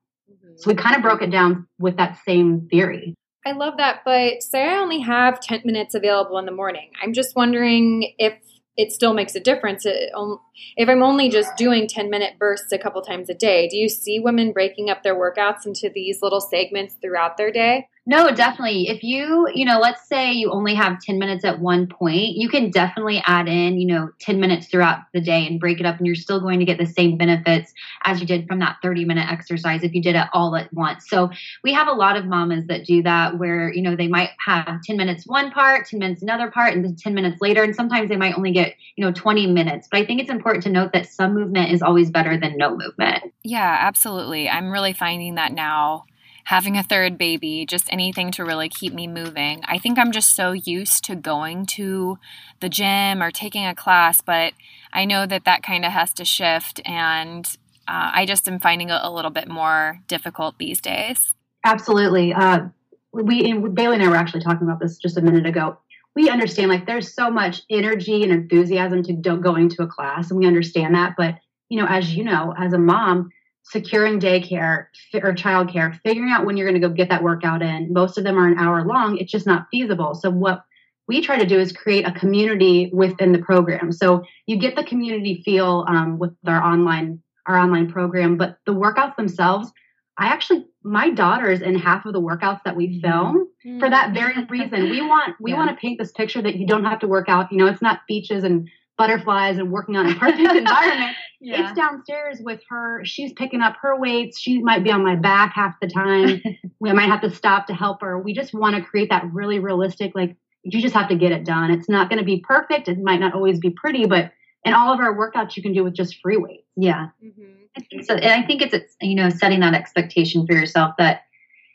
so 0.57 0.71
we 0.71 0.75
kind 0.75 0.97
of 0.97 1.03
broke 1.03 1.23
it 1.23 1.31
down 1.31 1.67
with 1.79 1.97
that 1.97 2.19
same 2.25 2.69
theory. 2.71 3.15
I 3.45 3.53
love 3.53 3.75
that. 3.79 4.03
But 4.05 4.43
say 4.43 4.69
I 4.69 4.77
only 4.79 5.01
have 5.01 5.41
10 5.41 5.63
minutes 5.65 5.95
available 5.95 6.39
in 6.39 6.47
the 6.47 6.53
morning. 6.53 6.91
I'm 7.03 7.13
just 7.13 7.35
wondering 7.35 8.13
if 8.19 8.35
it 8.77 8.93
still 8.93 9.13
makes 9.15 9.35
a 9.35 9.41
difference. 9.41 9.85
If 9.85 10.89
I'm 10.89 11.03
only 11.03 11.29
just 11.29 11.57
doing 11.57 11.87
10 11.89 12.09
minute 12.09 12.35
bursts 12.39 12.73
a 12.73 12.79
couple 12.79 13.03
times 13.03 13.29
a 13.29 13.35
day, 13.35 13.69
do 13.69 13.77
you 13.77 13.89
see 13.89 14.21
women 14.21 14.53
breaking 14.53 14.91
up 14.91 15.03
their 15.03 15.15
workouts 15.15 15.67
into 15.67 15.91
these 15.93 16.23
little 16.23 16.41
segments 16.41 16.95
throughout 17.03 17.37
their 17.37 17.51
day? 17.51 17.89
No, 18.05 18.35
definitely. 18.35 18.89
If 18.89 19.05
you, 19.05 19.49
you 19.55 19.65
know, 19.65 19.79
let's 19.79 20.09
say 20.09 20.33
you 20.33 20.51
only 20.51 20.75
have 20.75 21.01
10 21.01 21.21
minutes 21.21 21.45
at 21.45 21.61
one 21.61 21.87
point, 21.87 22.37
you 22.37 22.49
can 22.49 22.69
definitely 22.69 23.23
add 23.27 23.47
in, 23.47 23.79
you 23.79 23.87
know, 23.87 24.11
10 24.19 24.41
minutes 24.41 24.67
throughout 24.67 25.03
the 25.15 25.21
day 25.21 25.47
and 25.47 25.61
break 25.61 25.79
it 25.79 25.87
up, 25.87 25.99
and 25.99 26.07
you're 26.07 26.17
still 26.17 26.41
going 26.41 26.59
to 26.59 26.65
get 26.65 26.79
the 26.79 26.87
same 26.87 27.17
benefits 27.17 27.73
as 28.03 28.21
you 28.21 28.27
did 28.27 28.49
from 28.49 28.59
that 28.59 28.79
30 28.83 29.05
minute 29.05 29.31
exercise 29.31 29.85
if 29.85 29.95
you 29.95 30.03
did 30.03 30.17
it 30.17 30.27
all 30.33 30.57
at 30.57 30.73
once. 30.73 31.09
So 31.09 31.31
we 31.63 31.73
have 31.75 31.87
a 31.87 31.93
lot 31.93 32.17
of 32.17 32.27
mamas 32.27 32.67
that 32.67 32.85
do 32.85 33.05
that 33.05 33.39
where, 33.39 33.73
you 33.73 33.83
know, 33.83 33.95
they 33.95 34.09
might 34.09 34.31
have 34.45 34.83
10 34.83 34.97
minutes 34.97 35.25
one 35.25 35.53
part, 35.53 35.87
10 35.87 36.01
minutes 36.01 36.23
another 36.23 36.51
part, 36.51 36.75
and 36.75 36.85
then 36.85 36.97
10 36.97 37.15
minutes 37.15 37.41
later. 37.41 37.63
And 37.63 37.75
sometimes 37.75 38.09
they 38.09 38.17
might 38.17 38.37
only 38.37 38.51
get, 38.51 38.75
you 38.97 39.05
know, 39.05 39.13
20 39.13 39.47
minutes. 39.47 39.87
But 39.89 40.01
I 40.01 40.07
think 40.07 40.21
it's 40.21 40.31
important 40.31 40.65
to 40.65 40.71
note 40.71 40.93
that 40.93 41.07
some 41.07 41.35
movement 41.35 41.71
is 41.71 41.83
always 41.83 42.11
better 42.11 42.37
than 42.37 42.57
no 42.57 42.77
movement. 42.77 43.33
Yeah, 43.45 43.79
absolutely. 43.81 44.49
I'm 44.49 44.73
really 44.73 44.93
finding 44.93 45.37
that 45.37 45.53
now 45.53 46.07
having 46.45 46.77
a 46.77 46.83
third 46.83 47.17
baby, 47.17 47.65
just 47.67 47.93
anything 47.93 48.31
to 48.33 48.45
really 48.45 48.69
keep 48.69 48.93
me 48.93 49.07
moving. 49.07 49.63
I 49.65 49.79
think 49.79 49.99
I'm 49.99 50.13
just 50.13 50.35
so 50.35 50.53
used 50.53 51.05
to 51.05 51.15
going 51.15 51.67
to 51.67 52.19
the 52.61 52.69
gym 52.69 53.23
or 53.23 53.31
taking 53.31 53.65
a 53.65 53.75
class, 53.75 54.21
but 54.21 54.53
I 54.93 55.05
know 55.05 55.27
that 55.27 55.45
that 55.45 55.63
kind 55.63 55.85
of 55.85 55.93
has 55.93 56.13
to 56.15 56.25
shift, 56.25 56.81
and 56.85 57.47
uh, 57.89 58.11
I 58.15 58.27
just 58.27 58.49
am 58.49 58.61
finding 58.61 58.91
it 58.91 59.01
a 59.03 59.13
little 59.13 59.31
bit 59.31 59.49
more 59.49 60.01
difficult 60.09 60.59
these 60.59 60.81
days. 60.81 61.35
Absolutely. 61.65 62.33
Uh, 62.33 62.69
we 63.13 63.53
Bailey 63.53 63.95
and 63.95 64.03
I 64.03 64.09
were 64.09 64.17
actually 64.17 64.43
talking 64.43 64.67
about 64.67 64.81
this 64.81 64.99
just 64.99 65.17
a 65.17 65.23
minute 65.23 65.47
ago. 65.47 65.79
We 66.15 66.29
understand 66.29 66.71
like 66.71 66.87
there's 66.87 67.15
so 67.15 67.31
much 67.31 67.63
energy 67.71 68.23
and 68.23 68.33
enthusiasm 68.33 69.03
to 69.05 69.13
going 69.13 69.69
to 69.71 69.83
a 69.83 69.87
class, 69.87 70.31
and 70.31 70.39
we 70.39 70.47
understand 70.47 70.95
that. 70.95 71.15
But 71.17 71.37
you 71.69 71.81
know, 71.81 71.87
as 71.87 72.15
you 72.15 72.25
know, 72.25 72.55
as 72.59 72.73
a 72.73 72.79
mom, 72.79 73.31
securing 73.63 74.21
daycare 74.21 74.87
or 75.15 75.33
childcare, 75.33 75.99
figuring 76.03 76.31
out 76.31 76.45
when 76.45 76.57
you're 76.57 76.69
going 76.69 76.81
to 76.81 76.87
go 76.87 76.93
get 76.93 77.09
that 77.09 77.23
workout 77.23 77.63
in. 77.63 77.93
Most 77.93 78.19
of 78.19 78.25
them 78.25 78.39
are 78.39 78.47
an 78.47 78.59
hour 78.59 78.85
long. 78.85 79.17
It's 79.19 79.33
just 79.33 79.47
not 79.47 79.67
feasible. 79.71 80.15
So 80.15 80.31
what 80.31 80.65
we 81.09 81.21
try 81.21 81.39
to 81.39 81.47
do 81.47 81.59
is 81.59 81.73
create 81.73 82.07
a 82.07 82.13
community 82.13 82.91
within 82.93 83.33
the 83.33 83.39
program. 83.39 83.93
So 83.93 84.25
you 84.47 84.57
get 84.57 84.77
the 84.77 84.85
community 84.85 85.43
feel 85.45 85.85
um, 85.89 86.19
with 86.19 86.33
our 86.47 86.63
online 86.63 87.23
our 87.47 87.59
online 87.59 87.91
program, 87.91 88.37
but 88.37 88.59
the 88.67 88.75
workouts 88.75 89.17
themselves, 89.17 89.73
I 90.17 90.27
actually 90.27 90.67
my 90.85 91.11
daughter's 91.11 91.61
in 91.61 91.75
half 91.75 92.07
of 92.07 92.13
the 92.13 92.21
workouts 92.21 92.61
that 92.65 92.77
we 92.77 93.01
film 93.01 93.49
mm-hmm. 93.67 93.81
for 93.81 93.91
that 93.91 94.15
very 94.15 94.45
reason. 94.45 94.91
We 94.91 95.01
want 95.01 95.35
we 95.41 95.51
yeah. 95.51 95.57
want 95.57 95.71
to 95.71 95.77
paint 95.77 95.99
this 95.99 96.13
picture 96.13 96.43
that 96.43 96.57
you 96.57 96.67
don't 96.67 96.85
have 96.85 97.01
to 97.01 97.09
work 97.09 97.29
out. 97.29 97.51
You 97.51 97.59
know, 97.59 97.67
it's 97.67 97.83
not 97.83 98.01
beaches 98.07 98.45
and 98.45 98.69
butterflies 98.99 99.59
and 99.59 99.71
working 99.71 99.97
on 99.97 100.07
a 100.07 100.15
perfect 100.15 100.53
environment. 100.53 101.17
Yeah. 101.45 101.65
It's 101.69 101.77
downstairs 101.77 102.39
with 102.41 102.61
her. 102.69 103.05
She's 103.05 103.33
picking 103.33 103.63
up 103.63 103.75
her 103.83 103.99
weights. 103.99 104.39
She 104.39 104.63
might 104.63 104.85
be 104.85 104.93
on 104.93 105.03
my 105.03 105.17
back 105.17 105.53
half 105.57 105.75
the 105.81 105.89
time. 105.89 106.41
we 106.79 106.93
might 106.93 107.09
have 107.09 107.21
to 107.23 107.31
stop 107.35 107.67
to 107.67 107.75
help 107.75 108.01
her. 108.01 108.17
We 108.17 108.33
just 108.33 108.55
want 108.55 108.77
to 108.77 108.81
create 108.81 109.11
that 109.11 109.25
really 109.33 109.59
realistic, 109.59 110.13
like, 110.15 110.37
you 110.63 110.81
just 110.81 110.95
have 110.95 111.09
to 111.09 111.17
get 111.17 111.33
it 111.33 111.45
done. 111.45 111.73
It's 111.73 111.89
not 111.89 112.09
going 112.09 112.21
to 112.21 112.25
be 112.25 112.45
perfect. 112.47 112.87
It 112.87 113.01
might 113.01 113.19
not 113.19 113.35
always 113.35 113.59
be 113.59 113.71
pretty, 113.71 114.07
but 114.07 114.31
in 114.65 114.73
all 114.73 114.95
of 114.95 115.01
our 115.01 115.17
workouts, 115.17 115.57
you 115.57 115.65
can 115.65 115.73
do 115.73 115.83
with 115.83 115.95
just 115.95 116.21
free 116.23 116.37
weights. 116.37 116.69
Yeah. 116.77 117.09
Mm-hmm. 117.25 118.03
So, 118.03 118.15
and 118.15 118.33
I 118.33 118.47
think 118.47 118.63
it's, 118.63 118.75
it's, 118.75 118.95
you 119.01 119.17
know, 119.17 119.29
setting 119.29 119.59
that 119.61 119.75
expectation 119.75 120.47
for 120.47 120.53
yourself 120.53 120.95
that 120.99 121.23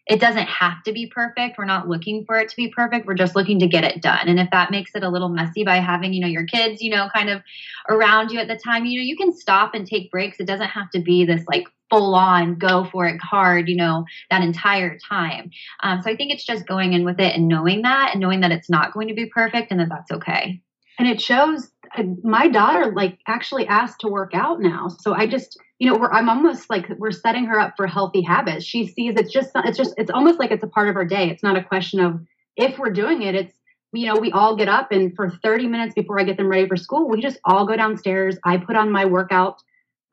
it 0.10 0.22
doesn't 0.22 0.48
have 0.48 0.84
to 0.84 0.94
be 0.94 1.08
perfect. 1.08 1.58
We're 1.58 1.66
not 1.66 1.90
looking 1.90 2.24
for 2.26 2.38
it 2.38 2.50
to 2.50 2.56
be 2.56 2.70
perfect. 2.70 3.06
We're 3.06 3.14
just 3.14 3.36
looking 3.36 3.60
to 3.60 3.68
get 3.68 3.84
it 3.84 4.02
done. 4.02 4.28
And 4.28 4.40
if 4.40 4.50
that 4.52 4.72
makes 4.72 4.92
it 4.96 5.04
a 5.04 5.10
little 5.10 5.30
messy 5.30 5.66
by 5.66 5.78
having, 5.78 6.14
you 6.14 6.22
know, 6.22 6.28
your 6.28 6.46
kids, 6.46 6.82
you 6.82 6.90
know, 6.90 7.10
kind 7.14 7.30
of 7.30 7.42
around 7.90 8.32
you 8.32 8.40
at 8.40 8.48
the 8.48 8.56
time, 8.56 8.86
you 8.86 9.00
know, 9.00 9.04
you 9.04 9.18
can 9.18 9.34
stop 9.34 9.74
and 9.74 9.86
take 9.86 10.10
breaks. 10.10 10.40
It 10.40 10.48
doesn't 10.48 10.68
have 10.70 10.90
to 10.92 11.00
be 11.00 11.26
this 11.26 11.44
like 11.48 11.68
full 11.90 12.16
on 12.16 12.56
go 12.56 12.86
for 12.86 13.06
it 13.06 13.20
hard, 13.22 13.68
you 13.68 13.76
know, 13.76 14.06
that 14.30 14.44
entire 14.44 14.98
time. 14.98 15.52
Um, 15.84 16.02
so 16.02 16.10
I 16.10 16.16
think 16.16 16.32
it's 16.32 16.46
just 16.46 16.68
going 16.68 16.94
in 16.94 17.04
with 17.04 17.20
it 17.20 17.36
and 17.36 17.48
knowing 17.48 17.82
that 17.82 18.12
and 18.12 18.22
knowing 18.22 18.42
that 18.42 18.52
it's 18.52 18.70
not 18.70 18.94
going 18.94 19.10
to 19.10 19.14
be 19.14 19.26
perfect 19.26 19.72
and 19.72 19.80
that 19.80 19.90
that's 19.90 20.12
okay. 20.12 20.62
And 21.00 21.08
it 21.08 21.22
shows 21.22 21.70
uh, 21.98 22.04
my 22.24 22.48
daughter 22.48 22.92
like 22.94 23.20
actually 23.28 23.68
asked 23.68 24.02
to 24.02 24.08
work 24.08 24.32
out 24.34 24.62
now. 24.62 24.88
So 24.88 25.14
I 25.14 25.28
just, 25.28 25.60
you 25.80 25.90
know, 25.90 26.08
I'm 26.08 26.30
almost 26.30 26.70
like 26.70 26.90
we're 26.98 27.12
setting 27.12 27.46
her 27.46 27.60
up 27.60 27.74
for 27.78 27.88
healthy 27.88 28.22
habits. 28.22 28.66
She 28.66 28.88
sees 28.88 29.14
it's 29.16 29.32
just, 29.32 29.52
it's 29.56 29.78
just, 29.78 29.94
it's 29.98 30.12
almost 30.12 30.40
like 30.40 30.52
it's 30.52 30.64
a 30.64 30.68
part 30.68 30.90
of 30.90 30.96
her 30.96 31.06
day. 31.06 31.30
It's 31.30 31.44
not 31.44 31.56
a 31.56 31.64
question 31.64 32.00
of 32.00 32.20
if 32.56 32.80
we're 32.80 32.92
doing 32.92 33.22
it. 33.22 33.36
It's 33.36 33.54
you 33.94 34.06
know, 34.06 34.20
we 34.20 34.32
all 34.32 34.56
get 34.56 34.68
up 34.68 34.92
and 34.92 35.16
for 35.16 35.30
30 35.30 35.68
minutes 35.68 35.94
before 35.94 36.20
I 36.20 36.24
get 36.24 36.38
them 36.38 36.50
ready 36.50 36.68
for 36.68 36.76
school, 36.76 37.08
we 37.08 37.22
just 37.22 37.40
all 37.46 37.66
go 37.66 37.76
downstairs. 37.76 38.38
I 38.44 38.58
put 38.58 38.76
on 38.76 38.92
my 38.92 39.06
workout. 39.06 39.62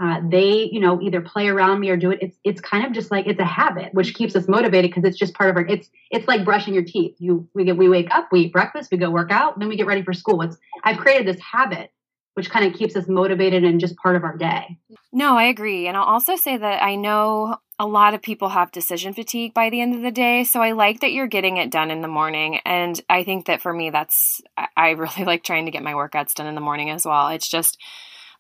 Uh, 0.01 0.21
they, 0.29 0.69
you 0.73 0.81
know, 0.81 1.01
either 1.01 1.21
play 1.21 1.49
around 1.49 1.81
me 1.81 1.89
or 1.89 1.97
do 1.97 2.11
it. 2.11 2.19
It's 2.21 2.37
it's 2.43 2.61
kind 2.61 2.85
of 2.85 2.93
just 2.93 3.13
like 3.13 3.27
it's 3.29 3.39
a 3.39 3.45
habit, 3.45 3.95
which 3.95 4.15
keeps 4.15 4.35
us 4.35 4.49
motivated 4.49 4.91
because 4.91 5.05
it's 5.05 5.17
just 5.17 5.35
part 5.35 5.51
of 5.51 5.57
our. 5.57 5.65
It's 5.67 5.89
it's 6.11 6.27
like 6.27 6.45
brushing 6.45 6.75
your 6.75 6.83
teeth. 6.83 7.15
You 7.21 7.49
we 7.55 7.65
get 7.65 7.77
we 7.77 7.89
wake 7.89 8.11
up, 8.11 8.29
we 8.33 8.41
eat 8.41 8.53
breakfast, 8.53 8.91
we 8.91 8.99
go 8.99 9.09
work 9.11 9.31
out, 9.31 9.59
then 9.59 9.69
we 9.69 9.77
get 9.77 9.87
ready 9.87 10.03
for 10.03 10.13
school. 10.13 10.43
It's 10.43 10.57
I've 10.83 10.99
created 10.99 11.29
this 11.29 11.41
habit 11.41 11.93
which 12.35 12.51
kind 12.51 12.65
of 12.65 12.79
keeps 12.79 12.97
us 12.97 13.09
motivated 13.09 13.65
and 13.65 13.81
just 13.81 13.97
part 13.97 14.17
of 14.17 14.25
our 14.25 14.37
day. 14.37 14.79
No, 15.13 15.37
I 15.37 15.45
agree. 15.45 15.87
And 15.87 15.97
I'll 15.97 16.05
also 16.05 16.37
say 16.37 16.57
that 16.57 16.83
I 16.83 16.97
know 16.97 17.57
a 17.79 17.87
lot 17.87 18.15
of 18.15 18.23
people 18.23 18.49
have 18.51 18.71
decision 18.71 19.15
fatigue 19.15 19.55
by 19.55 19.71
the 19.71 19.81
end 19.81 19.95
of 19.95 20.03
the 20.03 20.11
day. 20.11 20.45
So 20.45 20.61
I 20.61 20.73
like 20.73 21.01
that 21.01 21.13
you're 21.13 21.27
getting 21.27 21.57
it 21.57 21.71
done 21.71 21.91
in 21.91 22.03
the 22.03 22.09
morning. 22.09 22.61
And 22.65 23.01
I 23.09 23.25
think 23.25 23.47
that 23.47 23.63
for 23.63 23.73
me, 23.73 23.91
that's, 23.91 24.41
I 24.77 24.91
really 24.91 25.25
like 25.25 25.43
trying 25.43 25.67
to 25.67 25.73
get 25.73 25.83
my 25.83 25.93
workouts 25.93 26.35
done 26.35 26.47
in 26.47 26.55
the 26.55 26.61
morning 26.61 26.91
as 26.91 27.05
well. 27.05 27.29
It's 27.29 27.49
just, 27.49 27.81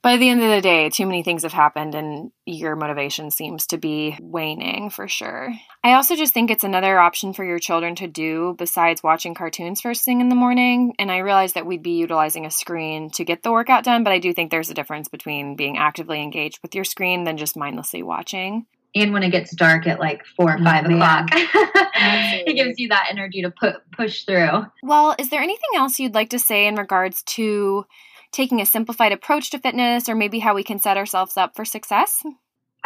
by 0.04 0.18
the 0.18 0.28
end 0.28 0.42
of 0.42 0.50
the 0.50 0.61
day, 0.61 0.90
too 0.90 1.06
many 1.06 1.23
things 1.23 1.44
have 1.44 1.54
happened 1.54 1.94
and 1.94 2.30
your 2.44 2.76
motivation 2.76 3.30
seems 3.30 3.68
to 3.68 3.78
be 3.78 4.14
waning 4.20 4.90
for 4.90 5.08
sure. 5.08 5.50
I 5.82 5.94
also 5.94 6.14
just 6.14 6.34
think 6.34 6.50
it's 6.50 6.62
another 6.62 6.99
option 6.99 7.32
for 7.32 7.42
your 7.42 7.58
children 7.58 7.94
to 7.96 8.06
do 8.06 8.54
besides 8.58 9.02
watching 9.02 9.34
cartoons 9.34 9.80
first 9.80 10.04
thing 10.04 10.20
in 10.20 10.28
the 10.28 10.34
morning. 10.34 10.94
And 10.99 11.11
I 11.11 11.18
realize 11.18 11.54
that 11.54 11.64
we'd 11.64 11.82
be 11.82 11.92
utilizing 11.92 12.44
a 12.44 12.50
screen 12.50 13.08
to 13.12 13.25
get 13.25 13.42
the 13.42 13.50
workout 13.50 13.82
done, 13.82 14.04
but 14.04 14.12
I 14.12 14.18
do 14.18 14.34
think 14.34 14.50
there's 14.50 14.68
a 14.68 14.75
difference 14.75 15.08
between 15.08 15.56
being 15.56 15.78
actively 15.78 16.23
engaged 16.23 16.58
with 16.61 16.75
your 16.75 16.84
screen 16.84 17.25
than 17.25 17.38
just 17.38 17.56
mindlessly 17.56 18.02
watching. 18.02 18.66
And 18.94 19.14
when 19.14 19.23
it 19.23 19.30
gets 19.30 19.56
dark 19.56 19.87
at 19.87 20.00
like 20.00 20.23
four 20.37 20.54
or 20.54 20.58
five 20.58 20.84
oh, 20.87 20.94
o'clock, 20.94 21.30
it 21.32 22.54
gives 22.54 22.78
you 22.78 22.88
that 22.88 23.08
energy 23.11 23.40
to 23.40 23.50
put 23.50 23.76
push 23.90 24.25
through. 24.25 24.66
Well, 24.82 25.16
is 25.18 25.30
there 25.30 25.40
anything 25.40 25.70
else 25.76 25.99
you'd 25.99 26.14
like 26.14 26.28
to 26.30 26.38
say 26.38 26.66
in 26.66 26.75
regards 26.76 27.23
to 27.23 27.87
taking 28.34 28.60
a 28.60 28.66
simplified 28.66 29.12
approach 29.12 29.50
to 29.50 29.58
fitness 29.58 30.08
or 30.08 30.14
maybe 30.14 30.38
how 30.40 30.54
we 30.54 30.64
can 30.64 30.78
set 30.78 30.96
ourselves 30.96 31.36
up 31.36 31.54
for 31.54 31.64
success? 31.64 32.22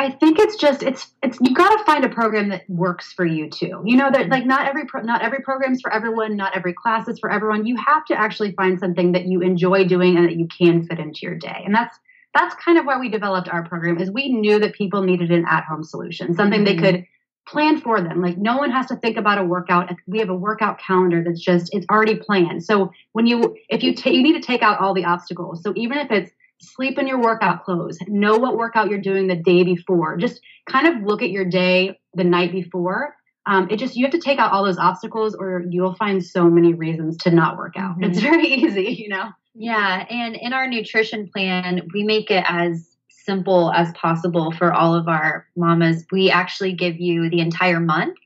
I 0.01 0.11
think 0.11 0.39
it's 0.39 0.55
just 0.55 0.85
it's 0.85 1.09
it's 1.25 1.39
you 1.41 1.53
got 1.53 1.77
to 1.77 1.85
find 1.85 2.05
a 2.05 2.09
program 2.09 2.51
that 2.51 2.63
works 2.69 3.13
for 3.13 3.27
you 3.27 3.51
too. 3.51 3.83
You 3.85 3.97
know 3.97 4.09
that 4.13 4.29
like 4.29 4.47
not 4.47 4.69
every 4.69 4.85
pro, 4.85 5.03
not 5.03 5.23
every 5.23 5.41
program's 5.41 5.81
for 5.81 5.93
everyone, 5.93 6.37
not 6.37 6.57
every 6.57 6.73
class 6.73 7.09
is 7.09 7.19
for 7.19 7.31
everyone. 7.33 7.67
You 7.67 7.77
have 7.85 8.05
to 8.07 8.15
actually 8.15 8.53
find 8.53 8.79
something 8.79 9.13
that 9.13 9.25
you 9.25 9.41
enjoy 9.41 9.87
doing 9.87 10.17
and 10.17 10.27
that 10.27 10.37
you 10.37 10.47
can 10.57 10.87
fit 10.87 11.01
into 11.01 11.21
your 11.23 11.35
day. 11.35 11.63
And 11.65 11.75
that's 11.75 11.99
that's 12.33 12.55
kind 12.65 12.79
of 12.79 12.85
why 12.85 13.01
we 13.01 13.09
developed 13.09 13.49
our 13.49 13.65
program 13.65 13.99
is 13.99 14.09
we 14.09 14.29
knew 14.29 14.61
that 14.61 14.75
people 14.75 15.03
needed 15.03 15.33
an 15.33 15.45
at-home 15.49 15.83
solution, 15.83 16.35
something 16.35 16.65
mm-hmm. 16.65 16.81
they 16.81 16.93
could 16.93 17.07
plan 17.49 17.81
for 17.81 18.01
them. 18.01 18.21
Like 18.21 18.37
no 18.37 18.59
one 18.59 18.71
has 18.71 18.87
to 18.87 18.97
think 18.97 19.17
about 19.17 19.39
a 19.39 19.45
workout. 19.45 19.91
We 20.07 20.19
have 20.19 20.29
a 20.29 20.35
workout 20.35 20.79
calendar 20.79 21.25
that's 21.25 21.41
just 21.41 21.75
it's 21.75 21.87
already 21.91 22.17
planned. 22.17 22.65
So 22.65 22.93
when 23.13 23.27
you 23.27 23.57
if 23.69 23.83
you 23.83 23.95
take 23.95 24.15
you 24.15 24.23
need 24.23 24.41
to 24.41 24.47
take 24.47 24.63
out 24.63 24.81
all 24.81 24.95
the 24.95 25.05
obstacles. 25.05 25.63
So 25.63 25.73
even 25.77 25.99
if 25.99 26.11
it's 26.11 26.31
sleep 26.61 26.99
in 26.99 27.07
your 27.07 27.21
workout 27.21 27.65
clothes, 27.65 27.99
know 28.07 28.37
what 28.37 28.57
workout 28.57 28.91
you're 28.91 29.01
doing 29.01 29.29
the 29.29 29.37
day 29.37 29.63
before. 29.63 30.17
Just 30.17 30.41
kind 30.69 30.87
of 30.87 31.03
look 31.03 31.23
at 31.23 31.31
your 31.31 31.45
day 31.45 31.99
the 32.15 32.25
night 32.25 32.53
before. 32.53 33.15
Um, 33.47 33.69
it 33.71 33.79
just 33.79 33.97
you 33.97 34.05
have 34.05 34.13
to 34.13 34.21
take 34.21 34.39
out 34.39 34.53
all 34.53 34.65
those 34.65 34.79
obstacles, 34.79 35.35
or 35.35 35.65
you'll 35.71 35.95
find 35.95 36.23
so 36.23 36.51
many 36.51 36.75
reasons 36.75 37.17
to 37.19 37.31
not 37.31 37.57
work 37.57 37.75
out. 37.79 37.93
Mm-hmm. 37.93 38.05
It's 38.05 38.21
very 38.21 38.47
easy, 38.55 38.93
you 38.93 39.09
know. 39.09 39.31
Yeah, 39.55 40.05
and 40.09 40.37
in 40.37 40.53
our 40.53 40.69
nutrition 40.69 41.31
plan, 41.33 41.89
we 41.95 42.05
make 42.05 42.31
it 42.31 42.45
as 42.47 42.88
simple 43.29 43.71
as 43.73 43.93
possible 43.93 44.51
for 44.53 44.73
all 44.73 44.95
of 44.95 45.07
our 45.07 45.47
mamas. 45.55 46.07
We 46.11 46.31
actually 46.31 46.73
give 46.73 46.99
you 46.99 47.29
the 47.29 47.41
entire 47.41 47.79
month 47.79 48.17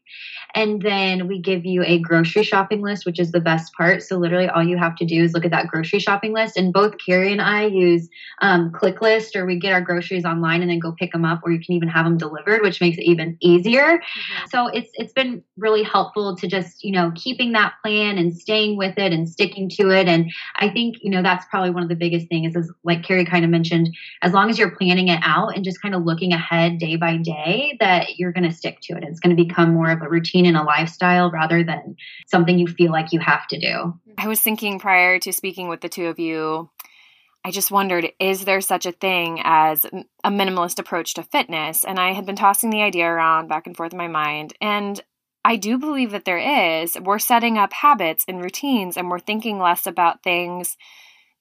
and 0.55 0.83
then 0.83 1.29
we 1.29 1.41
give 1.41 1.65
you 1.65 1.83
a 1.85 1.99
grocery 1.99 2.43
shopping 2.43 2.83
list, 2.83 3.07
which 3.07 3.19
is 3.19 3.33
the 3.33 3.41
best 3.41 3.73
part. 3.75 4.03
So 4.03 4.17
literally 4.17 4.49
all 4.49 4.63
you 4.63 4.77
have 4.77 4.97
to 4.97 5.05
do 5.05 5.23
is 5.23 5.33
look 5.33 5.45
at 5.45 5.51
that 5.51 5.69
grocery 5.69 5.99
shopping 5.99 6.33
list. 6.33 6.57
And 6.57 6.73
both 6.73 6.95
Cari 7.05 7.33
and 7.33 7.41
I 7.41 7.67
use 7.67 8.09
um, 8.41 8.71
ClickList 8.71 9.35
or 9.35 9.47
we 9.47 9.59
get 9.59 9.73
our 9.73 9.81
groceries 9.81 10.25
online 10.25 10.61
and 10.61 10.71
then 10.71 10.79
go 10.79 10.93
pick 10.93 11.13
them 11.13 11.25
up 11.25 11.41
or 11.43 11.53
you 11.53 11.61
can 11.61 11.75
even 11.75 11.89
have 11.89 12.05
them 12.05 12.19
delivered, 12.19 12.63
which 12.63 12.81
makes 12.81 12.99
it 12.99 13.05
even 13.05 13.37
easier. 13.41 13.99
Mm-hmm. 13.99 14.47
So 14.51 14.67
it's 14.69 14.91
it's 14.95 15.13
been 15.13 15.43
really 15.57 15.83
helpful 15.83 16.37
to 16.37 16.47
just, 16.47 16.85
you 16.85 16.93
know, 16.93 17.13
keeping 17.15 17.53
that 17.53 17.75
plan 17.83 18.19
and 18.19 18.37
staying 18.37 18.77
with 18.77 18.99
it 18.99 19.13
and 19.13 19.29
sticking 19.29 19.69
to 19.71 19.91
it. 19.91 20.07
And 20.07 20.31
I 20.57 20.69
think, 20.69 20.97
you 21.01 21.11
know, 21.11 21.23
that's 21.23 21.47
probably 21.47 21.71
one 21.71 21.83
of 21.83 21.89
the 21.89 21.97
biggest 21.97 22.29
things 22.29 22.55
is 22.57 22.71
like 22.85 23.03
Cari 23.03 23.25
kind 23.25 23.45
of 23.45 23.51
mentioned, 23.51 23.95
as 24.21 24.33
long 24.33 24.51
as 24.51 24.59
you're 24.59 24.77
planning 24.77 25.09
it 25.09 25.21
out 25.23 25.57
and 25.57 25.65
just 25.65 25.81
kind 25.81 25.95
of 25.95 26.05
looking 26.05 26.33
ahead 26.33 26.79
day 26.79 26.97
by 26.97 27.17
day, 27.17 27.77
that 27.81 28.19
you're 28.19 28.33
going 28.33 28.49
to 28.49 28.55
stick 28.55 28.81
to 28.83 28.97
it. 28.97 29.05
It's 29.05 29.21
going 29.21 29.35
to 29.35 29.43
become 29.43 29.73
more 29.73 29.91
of 29.91 30.02
a 30.03 30.09
routine 30.09 30.47
and 30.47 30.57
a 30.57 30.63
lifestyle 30.63 31.31
rather 31.31 31.63
than 31.65 31.97
something 32.27 32.59
you 32.59 32.67
feel 32.67 32.93
like 32.93 33.13
you 33.13 33.21
have 33.21 33.47
to 33.49 33.59
do. 33.59 33.95
I 34.19 34.29
was 34.29 34.41
thinking 34.41 34.79
prior 34.79 35.19
to 35.21 35.33
speaking 35.33 35.69
with 35.69 35.81
the 35.81 35.89
two 35.89 36.07
of 36.07 36.19
you, 36.19 36.71
I 37.45 37.51
just 37.51 37.71
wondered 37.71 38.13
is 38.21 38.45
there 38.45 38.61
such 38.61 38.87
a 38.87 38.93
thing 38.93 39.41
as 39.43 39.85
a 40.23 40.31
minimalist 40.31 40.79
approach 40.79 41.15
to 41.15 41.23
fitness? 41.23 41.85
And 41.85 41.99
I 41.99 42.13
had 42.13 42.27
been 42.27 42.37
tossing 42.37 42.71
the 42.71 42.83
idea 42.83 43.07
around 43.07 43.49
back 43.49 43.67
and 43.67 43.77
forth 43.77 43.93
in 43.93 43.99
my 43.99 44.09
mind. 44.09 44.55
And 44.61 45.01
I 45.45 45.57
do 45.57 45.77
believe 45.77 46.13
that 46.13 46.25
there 46.25 46.83
is. 46.83 46.97
We're 47.01 47.19
setting 47.19 47.59
up 47.59 47.73
habits 47.73 48.25
and 48.29 48.41
routines, 48.41 48.97
and 48.97 49.11
we're 49.11 49.19
thinking 49.19 49.59
less 49.59 49.87
about 49.89 50.23
things 50.23 50.77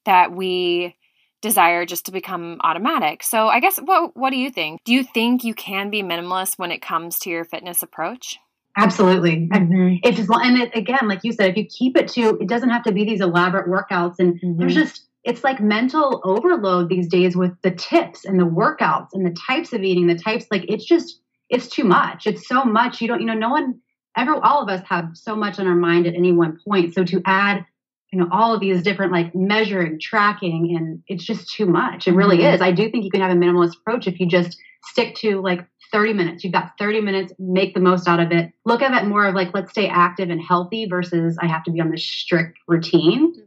that 0.06 0.32
we 0.32 0.96
desire 1.42 1.86
just 1.86 2.06
to 2.06 2.12
become 2.12 2.60
automatic. 2.64 3.24
So 3.24 3.48
I 3.48 3.60
guess 3.60 3.78
what 3.78 4.16
what 4.16 4.32
do 4.32 4.38
you 4.38 4.50
think? 4.50 4.82
Do 4.86 4.94
you 4.94 5.04
think 5.04 5.44
you 5.44 5.54
can 5.54 5.90
be 5.90 6.04
minimalist 6.04 6.58
when 6.58 6.72
it 6.72 6.82
comes 6.82 7.20
to 7.20 7.30
your 7.30 7.46
fitness 7.46 7.84
approach? 7.84 8.40
Absolutely. 8.78 9.48
Mm-hmm. 9.48 9.96
If 10.04 10.18
and 10.30 10.58
it, 10.62 10.76
again, 10.76 11.08
like 11.08 11.22
you 11.24 11.34
said, 11.34 11.50
if 11.50 11.58
you 11.58 11.66
keep 11.66 11.98
it 11.98 12.08
to, 12.10 12.38
it 12.40 12.48
doesn't 12.48 12.70
have 12.70 12.84
to 12.84 12.92
be 12.92 13.04
these 13.04 13.22
elaborate 13.22 13.68
workouts. 13.68 14.16
And 14.20 14.36
mm-hmm. 14.36 14.60
there's 14.60 14.74
just, 14.74 15.08
it's 15.24 15.44
like 15.44 15.60
mental 15.60 16.22
overload 16.24 16.90
these 16.90 17.08
days 17.08 17.36
with 17.36 17.52
the 17.64 17.72
tips 17.72 18.26
and 18.26 18.40
the 18.40 18.46
workouts 18.46 19.10
and 19.14 19.26
the 19.26 19.36
types 19.48 19.74
of 19.74 19.84
eating, 19.84 20.08
the 20.08 20.16
types, 20.16 20.46
like 20.52 20.66
it's 20.68 20.86
just, 20.86 21.20
it's 21.50 21.68
too 21.68 21.84
much. 21.84 22.26
It's 22.26 22.48
so 22.48 22.64
much. 22.64 23.02
You 23.02 23.10
don't, 23.10 23.20
you 23.20 23.28
know, 23.28 23.34
no 23.34 23.50
one, 23.50 23.82
every, 24.16 24.36
all 24.42 24.64
of 24.64 24.70
us 24.70 24.82
have 24.88 25.10
so 25.14 25.36
much 25.36 25.60
on 25.60 25.68
our 25.68 25.76
mind 25.76 26.08
at 26.08 26.16
any 26.16 26.32
one 26.32 26.58
point. 26.66 26.94
So 26.94 27.04
to 27.04 27.22
add, 27.26 27.66
you 28.12 28.20
know, 28.20 28.28
all 28.32 28.54
of 28.54 28.60
these 28.60 28.84
different 28.84 29.12
like 29.12 29.34
measuring, 29.36 30.00
tracking, 30.00 30.76
and 30.78 31.04
it's 31.08 31.24
just 31.24 31.54
too 31.54 31.66
much. 31.66 32.08
It 32.08 32.14
really 32.14 32.40
mm-hmm. 32.40 32.56
is. 32.56 32.62
I 32.62 32.72
do 32.72 32.90
think 32.90 33.06
you 33.06 33.12
can 33.12 33.22
have 33.22 33.32
a 33.32 33.36
minimalist 33.36 33.78
approach 33.78 34.08
if 34.08 34.20
you 34.20 34.28
just 34.28 34.58
stick 34.84 35.16
to 35.16 35.42
like 35.42 35.66
30 35.92 36.14
minutes. 36.14 36.44
You've 36.44 36.54
got 36.54 36.78
30 36.78 37.02
minutes, 37.02 37.34
make 37.40 37.74
the 37.74 37.80
most 37.80 38.08
out 38.08 38.20
of 38.20 38.32
it. 38.32 38.52
Look 38.66 38.82
at 38.82 38.94
it 38.94 39.08
more 39.08 39.26
of 39.26 39.36
like, 39.36 39.54
let's 39.54 39.72
stay 39.72 39.88
active 39.88 40.30
and 40.30 40.42
healthy 40.42 40.86
versus 40.86 41.38
I 41.42 41.48
have 41.48 41.64
to 41.66 41.72
be 41.72 41.82
on 41.82 41.92
this 41.92 42.04
strict 42.04 42.60
routine. 42.68 43.34
Mm-hmm. 43.34 43.42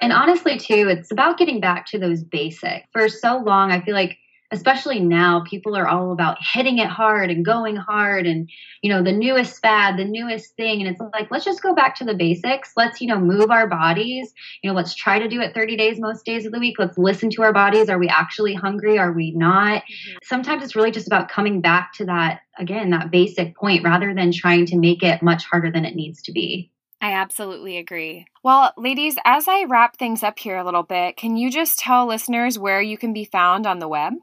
And 0.00 0.12
honestly, 0.12 0.58
too, 0.58 0.88
it's 0.88 1.10
about 1.10 1.38
getting 1.38 1.60
back 1.60 1.86
to 1.86 1.98
those 1.98 2.22
basics. 2.22 2.86
For 2.92 3.08
so 3.08 3.38
long, 3.38 3.70
I 3.70 3.80
feel 3.80 3.94
like 3.94 4.18
especially 4.54 5.00
now 5.00 5.42
people 5.48 5.76
are 5.76 5.86
all 5.86 6.12
about 6.12 6.38
hitting 6.40 6.78
it 6.78 6.88
hard 6.88 7.30
and 7.30 7.44
going 7.44 7.76
hard 7.76 8.26
and 8.26 8.48
you 8.82 8.90
know 8.90 9.02
the 9.02 9.12
newest 9.12 9.60
fad 9.60 9.98
the 9.98 10.04
newest 10.04 10.56
thing. 10.56 10.80
And 10.80 10.88
it's 10.90 11.00
like 11.12 11.30
let's 11.30 11.44
just 11.44 11.62
go 11.62 11.74
back 11.74 11.96
to 11.96 12.04
the 12.04 12.14
basics. 12.14 12.72
Let's 12.76 13.00
you 13.00 13.08
know 13.08 13.18
move 13.18 13.50
our 13.50 13.68
bodies. 13.68 14.32
You 14.62 14.70
know 14.70 14.76
let's 14.76 14.94
try 14.94 15.18
to 15.18 15.28
do 15.28 15.40
it 15.40 15.54
30 15.54 15.76
days 15.76 16.00
most 16.00 16.24
days 16.24 16.46
of 16.46 16.52
the 16.52 16.58
week. 16.58 16.76
Let's 16.78 16.96
listen 16.96 17.30
to 17.30 17.42
our 17.42 17.52
bodies. 17.52 17.88
Are 17.88 17.98
we 17.98 18.08
actually 18.08 18.54
hungry? 18.54 18.98
Are 18.98 19.12
we 19.12 19.32
not? 19.32 19.82
Mm-hmm. 19.84 20.18
sometimes 20.22 20.62
it's 20.62 20.76
really 20.76 20.90
just 20.90 21.06
about 21.06 21.28
coming 21.28 21.60
back 21.60 21.92
to 21.94 22.04
that 22.06 22.40
again 22.58 22.90
that 22.90 23.10
basic 23.10 23.56
point 23.56 23.84
rather 23.84 24.14
than 24.14 24.32
trying 24.32 24.66
to 24.66 24.76
make 24.76 25.02
it 25.02 25.22
much 25.22 25.44
harder 25.44 25.70
than 25.70 25.84
it 25.84 25.94
needs 25.94 26.22
to 26.22 26.32
be. 26.32 26.70
I 27.04 27.12
absolutely 27.12 27.76
agree. 27.76 28.24
Well, 28.42 28.72
ladies, 28.78 29.16
as 29.26 29.46
I 29.46 29.64
wrap 29.64 29.98
things 29.98 30.22
up 30.22 30.38
here 30.38 30.56
a 30.56 30.64
little 30.64 30.82
bit, 30.82 31.18
can 31.18 31.36
you 31.36 31.50
just 31.50 31.78
tell 31.78 32.06
listeners 32.06 32.58
where 32.58 32.80
you 32.80 32.96
can 32.96 33.12
be 33.12 33.26
found 33.26 33.66
on 33.66 33.78
the 33.78 33.88
web? 33.88 34.14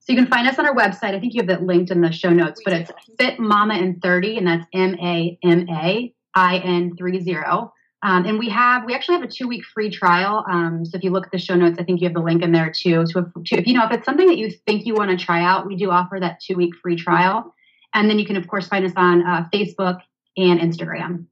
So 0.00 0.12
you 0.12 0.18
can 0.18 0.26
find 0.26 0.48
us 0.48 0.58
on 0.58 0.66
our 0.66 0.74
website. 0.74 1.14
I 1.14 1.20
think 1.20 1.34
you 1.34 1.42
have 1.42 1.50
it 1.50 1.62
linked 1.62 1.90
in 1.90 2.00
the 2.00 2.10
show 2.10 2.30
notes, 2.30 2.60
but 2.64 2.72
it's 2.72 2.90
Fit 3.18 3.38
Mama 3.38 3.74
in 3.74 4.00
30, 4.00 4.38
and 4.38 4.46
that's 4.46 4.66
M 4.72 4.96
A 4.98 5.38
M 5.42 5.68
A 5.68 6.14
I 6.34 6.58
N 6.58 6.96
30. 6.98 7.70
Um, 8.02 8.24
and 8.24 8.38
we 8.38 8.48
have, 8.48 8.86
we 8.86 8.94
actually 8.94 9.18
have 9.18 9.24
a 9.24 9.30
two 9.30 9.46
week 9.46 9.62
free 9.62 9.90
trial. 9.90 10.44
Um, 10.50 10.86
so 10.86 10.96
if 10.96 11.04
you 11.04 11.10
look 11.10 11.26
at 11.26 11.32
the 11.32 11.38
show 11.38 11.54
notes, 11.54 11.78
I 11.78 11.84
think 11.84 12.00
you 12.00 12.06
have 12.06 12.14
the 12.14 12.22
link 12.22 12.42
in 12.42 12.50
there 12.50 12.72
too. 12.74 13.04
So 13.06 13.20
if, 13.20 13.52
if 13.52 13.66
you 13.66 13.74
know, 13.74 13.84
if 13.84 13.92
it's 13.92 14.06
something 14.06 14.26
that 14.26 14.38
you 14.38 14.50
think 14.66 14.86
you 14.86 14.94
want 14.94 15.10
to 15.10 15.22
try 15.22 15.44
out, 15.44 15.66
we 15.66 15.76
do 15.76 15.90
offer 15.90 16.18
that 16.18 16.40
two 16.40 16.56
week 16.56 16.74
free 16.82 16.96
trial. 16.96 17.54
And 17.92 18.08
then 18.08 18.18
you 18.18 18.24
can, 18.24 18.36
of 18.36 18.48
course, 18.48 18.68
find 18.68 18.86
us 18.86 18.92
on 18.96 19.26
uh, 19.26 19.48
Facebook 19.52 20.00
and 20.36 20.60
Instagram. 20.60 21.26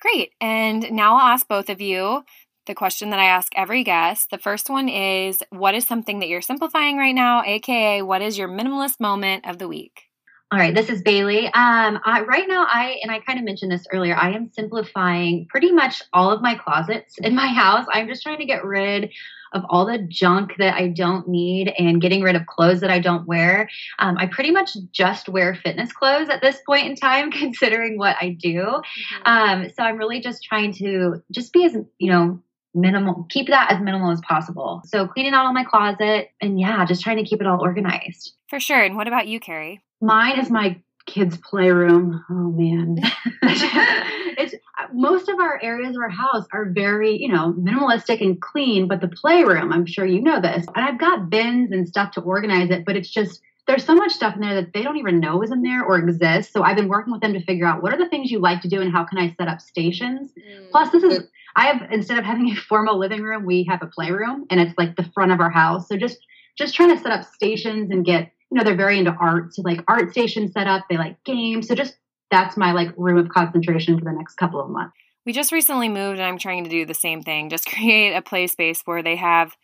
Great. 0.00 0.32
And 0.40 0.92
now 0.92 1.16
I'll 1.16 1.32
ask 1.32 1.46
both 1.48 1.68
of 1.68 1.80
you 1.80 2.24
the 2.66 2.74
question 2.74 3.10
that 3.10 3.18
I 3.18 3.24
ask 3.24 3.52
every 3.56 3.82
guest. 3.84 4.30
The 4.30 4.38
first 4.38 4.70
one 4.70 4.88
is 4.88 5.42
What 5.50 5.74
is 5.74 5.86
something 5.86 6.20
that 6.20 6.28
you're 6.28 6.42
simplifying 6.42 6.96
right 6.96 7.14
now? 7.14 7.42
AKA, 7.44 8.02
what 8.02 8.22
is 8.22 8.38
your 8.38 8.48
minimalist 8.48 9.00
moment 9.00 9.46
of 9.48 9.58
the 9.58 9.68
week? 9.68 10.10
All 10.52 10.58
right, 10.58 10.74
this 10.74 10.90
is 10.90 11.00
Bailey. 11.02 11.46
Um, 11.46 12.00
I, 12.04 12.24
right 12.26 12.48
now, 12.48 12.66
I 12.68 12.98
and 13.02 13.12
I 13.12 13.20
kind 13.20 13.38
of 13.38 13.44
mentioned 13.44 13.70
this 13.70 13.86
earlier. 13.92 14.16
I 14.16 14.32
am 14.32 14.50
simplifying 14.52 15.46
pretty 15.48 15.70
much 15.70 16.02
all 16.12 16.32
of 16.32 16.42
my 16.42 16.56
closets 16.56 17.18
in 17.18 17.36
my 17.36 17.46
house. 17.46 17.86
I'm 17.92 18.08
just 18.08 18.24
trying 18.24 18.38
to 18.38 18.44
get 18.44 18.64
rid 18.64 19.10
of 19.52 19.62
all 19.68 19.86
the 19.86 19.98
junk 19.98 20.54
that 20.58 20.74
I 20.74 20.88
don't 20.88 21.28
need 21.28 21.72
and 21.78 22.00
getting 22.00 22.22
rid 22.22 22.34
of 22.34 22.46
clothes 22.46 22.80
that 22.80 22.90
I 22.90 22.98
don't 22.98 23.28
wear. 23.28 23.68
Um, 24.00 24.18
I 24.18 24.26
pretty 24.26 24.50
much 24.50 24.76
just 24.90 25.28
wear 25.28 25.54
fitness 25.54 25.92
clothes 25.92 26.28
at 26.28 26.40
this 26.40 26.58
point 26.66 26.88
in 26.88 26.96
time, 26.96 27.30
considering 27.30 27.96
what 27.96 28.16
I 28.20 28.30
do. 28.30 28.56
Mm-hmm. 28.58 29.22
Um, 29.26 29.70
so 29.76 29.84
I'm 29.84 29.98
really 29.98 30.20
just 30.20 30.42
trying 30.42 30.72
to 30.74 31.22
just 31.30 31.52
be 31.52 31.64
as, 31.64 31.76
you 31.98 32.10
know, 32.10 32.42
minimal 32.74 33.26
keep 33.28 33.48
that 33.48 33.72
as 33.72 33.80
minimal 33.80 34.10
as 34.10 34.20
possible. 34.20 34.82
So 34.86 35.06
cleaning 35.06 35.34
out 35.34 35.46
all 35.46 35.52
my 35.52 35.64
closet 35.64 36.30
and 36.40 36.60
yeah 36.60 36.84
just 36.84 37.02
trying 37.02 37.16
to 37.16 37.24
keep 37.24 37.40
it 37.40 37.46
all 37.46 37.60
organized. 37.60 38.32
For 38.48 38.60
sure. 38.60 38.82
And 38.82 38.96
what 38.96 39.08
about 39.08 39.28
you 39.28 39.40
cari? 39.40 39.80
Mine 40.00 40.38
is 40.38 40.50
my 40.50 40.80
kids 41.06 41.36
playroom. 41.36 42.24
Oh 42.30 42.50
man. 42.50 42.98
It's 44.42 44.54
most 44.94 45.28
of 45.28 45.38
our 45.38 45.60
areas 45.62 45.94
of 45.94 46.00
our 46.00 46.08
house 46.08 46.46
are 46.50 46.64
very 46.70 47.20
you 47.20 47.28
know 47.28 47.52
minimalistic 47.52 48.22
and 48.22 48.40
clean 48.40 48.88
but 48.88 49.02
the 49.02 49.08
playroom 49.08 49.70
i'm 49.70 49.84
sure 49.84 50.06
you 50.06 50.22
know 50.22 50.40
this. 50.40 50.64
And 50.74 50.84
i've 50.84 50.98
got 50.98 51.28
bins 51.28 51.72
and 51.72 51.86
stuff 51.86 52.12
to 52.12 52.22
organize 52.22 52.70
it 52.70 52.86
but 52.86 52.96
it's 52.96 53.10
just 53.10 53.42
there's 53.66 53.84
so 53.84 53.94
much 53.94 54.12
stuff 54.12 54.34
in 54.34 54.40
there 54.40 54.54
that 54.54 54.72
they 54.72 54.82
don't 54.82 54.96
even 54.96 55.20
know 55.20 55.42
is 55.42 55.50
in 55.52 55.62
there 55.62 55.84
or 55.84 55.98
exists. 55.98 56.52
So 56.52 56.62
I've 56.62 56.76
been 56.76 56.88
working 56.88 57.12
with 57.12 57.22
them 57.22 57.34
to 57.34 57.44
figure 57.44 57.66
out 57.66 57.82
what 57.82 57.92
are 57.92 57.98
the 57.98 58.08
things 58.08 58.30
you 58.30 58.40
like 58.40 58.62
to 58.62 58.68
do 58.68 58.80
and 58.80 58.90
how 58.90 59.04
can 59.04 59.18
I 59.18 59.34
set 59.38 59.46
up 59.46 59.60
stations. 59.60 60.32
Mm. 60.32 60.70
Plus, 60.70 60.90
this 60.90 61.04
is 61.04 61.28
I 61.56 61.66
have 61.66 61.90
instead 61.90 62.18
of 62.18 62.24
having 62.24 62.50
a 62.50 62.56
formal 62.56 62.98
living 62.98 63.22
room, 63.22 63.44
we 63.44 63.64
have 63.68 63.82
a 63.82 63.86
playroom 63.86 64.46
and 64.50 64.60
it's 64.60 64.76
like 64.78 64.96
the 64.96 65.10
front 65.14 65.32
of 65.32 65.40
our 65.40 65.50
house. 65.50 65.88
So 65.88 65.96
just 65.96 66.18
just 66.56 66.74
trying 66.74 66.94
to 66.96 67.02
set 67.02 67.12
up 67.12 67.24
stations 67.24 67.90
and 67.90 68.04
get 68.04 68.32
you 68.50 68.58
know 68.58 68.64
they're 68.64 68.76
very 68.76 68.98
into 68.98 69.12
art, 69.12 69.54
so 69.54 69.62
like 69.62 69.80
art 69.88 70.10
station 70.10 70.50
set 70.50 70.66
up. 70.66 70.84
They 70.90 70.96
like 70.96 71.22
games, 71.24 71.68
so 71.68 71.74
just 71.74 71.96
that's 72.30 72.56
my 72.56 72.72
like 72.72 72.92
room 72.96 73.18
of 73.18 73.28
concentration 73.28 73.98
for 73.98 74.04
the 74.04 74.12
next 74.12 74.34
couple 74.36 74.60
of 74.60 74.70
months. 74.70 74.94
We 75.26 75.32
just 75.32 75.52
recently 75.52 75.88
moved, 75.88 76.18
and 76.18 76.26
I'm 76.26 76.38
trying 76.38 76.64
to 76.64 76.70
do 76.70 76.84
the 76.84 76.94
same 76.94 77.22
thing. 77.22 77.50
Just 77.50 77.66
create 77.74 78.14
a 78.14 78.22
play 78.22 78.46
space 78.46 78.82
where 78.84 79.02
they 79.02 79.16
have 79.16 79.56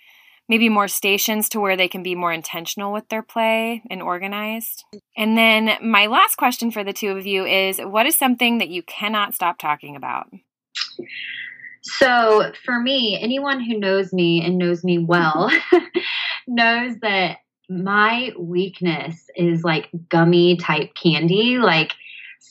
maybe 0.48 0.68
more 0.68 0.86
stations 0.86 1.48
to 1.48 1.60
where 1.60 1.76
they 1.76 1.88
can 1.88 2.02
be 2.02 2.14
more 2.14 2.32
intentional 2.32 2.92
with 2.92 3.08
their 3.08 3.22
play 3.22 3.82
and 3.90 4.00
organized. 4.00 4.84
And 5.16 5.36
then 5.36 5.76
my 5.82 6.06
last 6.06 6.36
question 6.36 6.70
for 6.70 6.84
the 6.84 6.92
two 6.92 7.16
of 7.16 7.26
you 7.26 7.44
is 7.44 7.78
what 7.80 8.06
is 8.06 8.16
something 8.16 8.58
that 8.58 8.68
you 8.68 8.82
cannot 8.82 9.34
stop 9.34 9.58
talking 9.58 9.96
about? 9.96 10.28
So, 11.98 12.52
for 12.64 12.80
me, 12.80 13.18
anyone 13.20 13.60
who 13.60 13.78
knows 13.78 14.12
me 14.12 14.44
and 14.44 14.58
knows 14.58 14.84
me 14.84 14.98
well 14.98 15.50
knows 16.46 16.96
that 17.02 17.38
my 17.68 18.32
weakness 18.38 19.28
is 19.36 19.64
like 19.64 19.88
gummy 20.08 20.56
type 20.56 20.94
candy. 20.94 21.58
Like, 21.58 21.92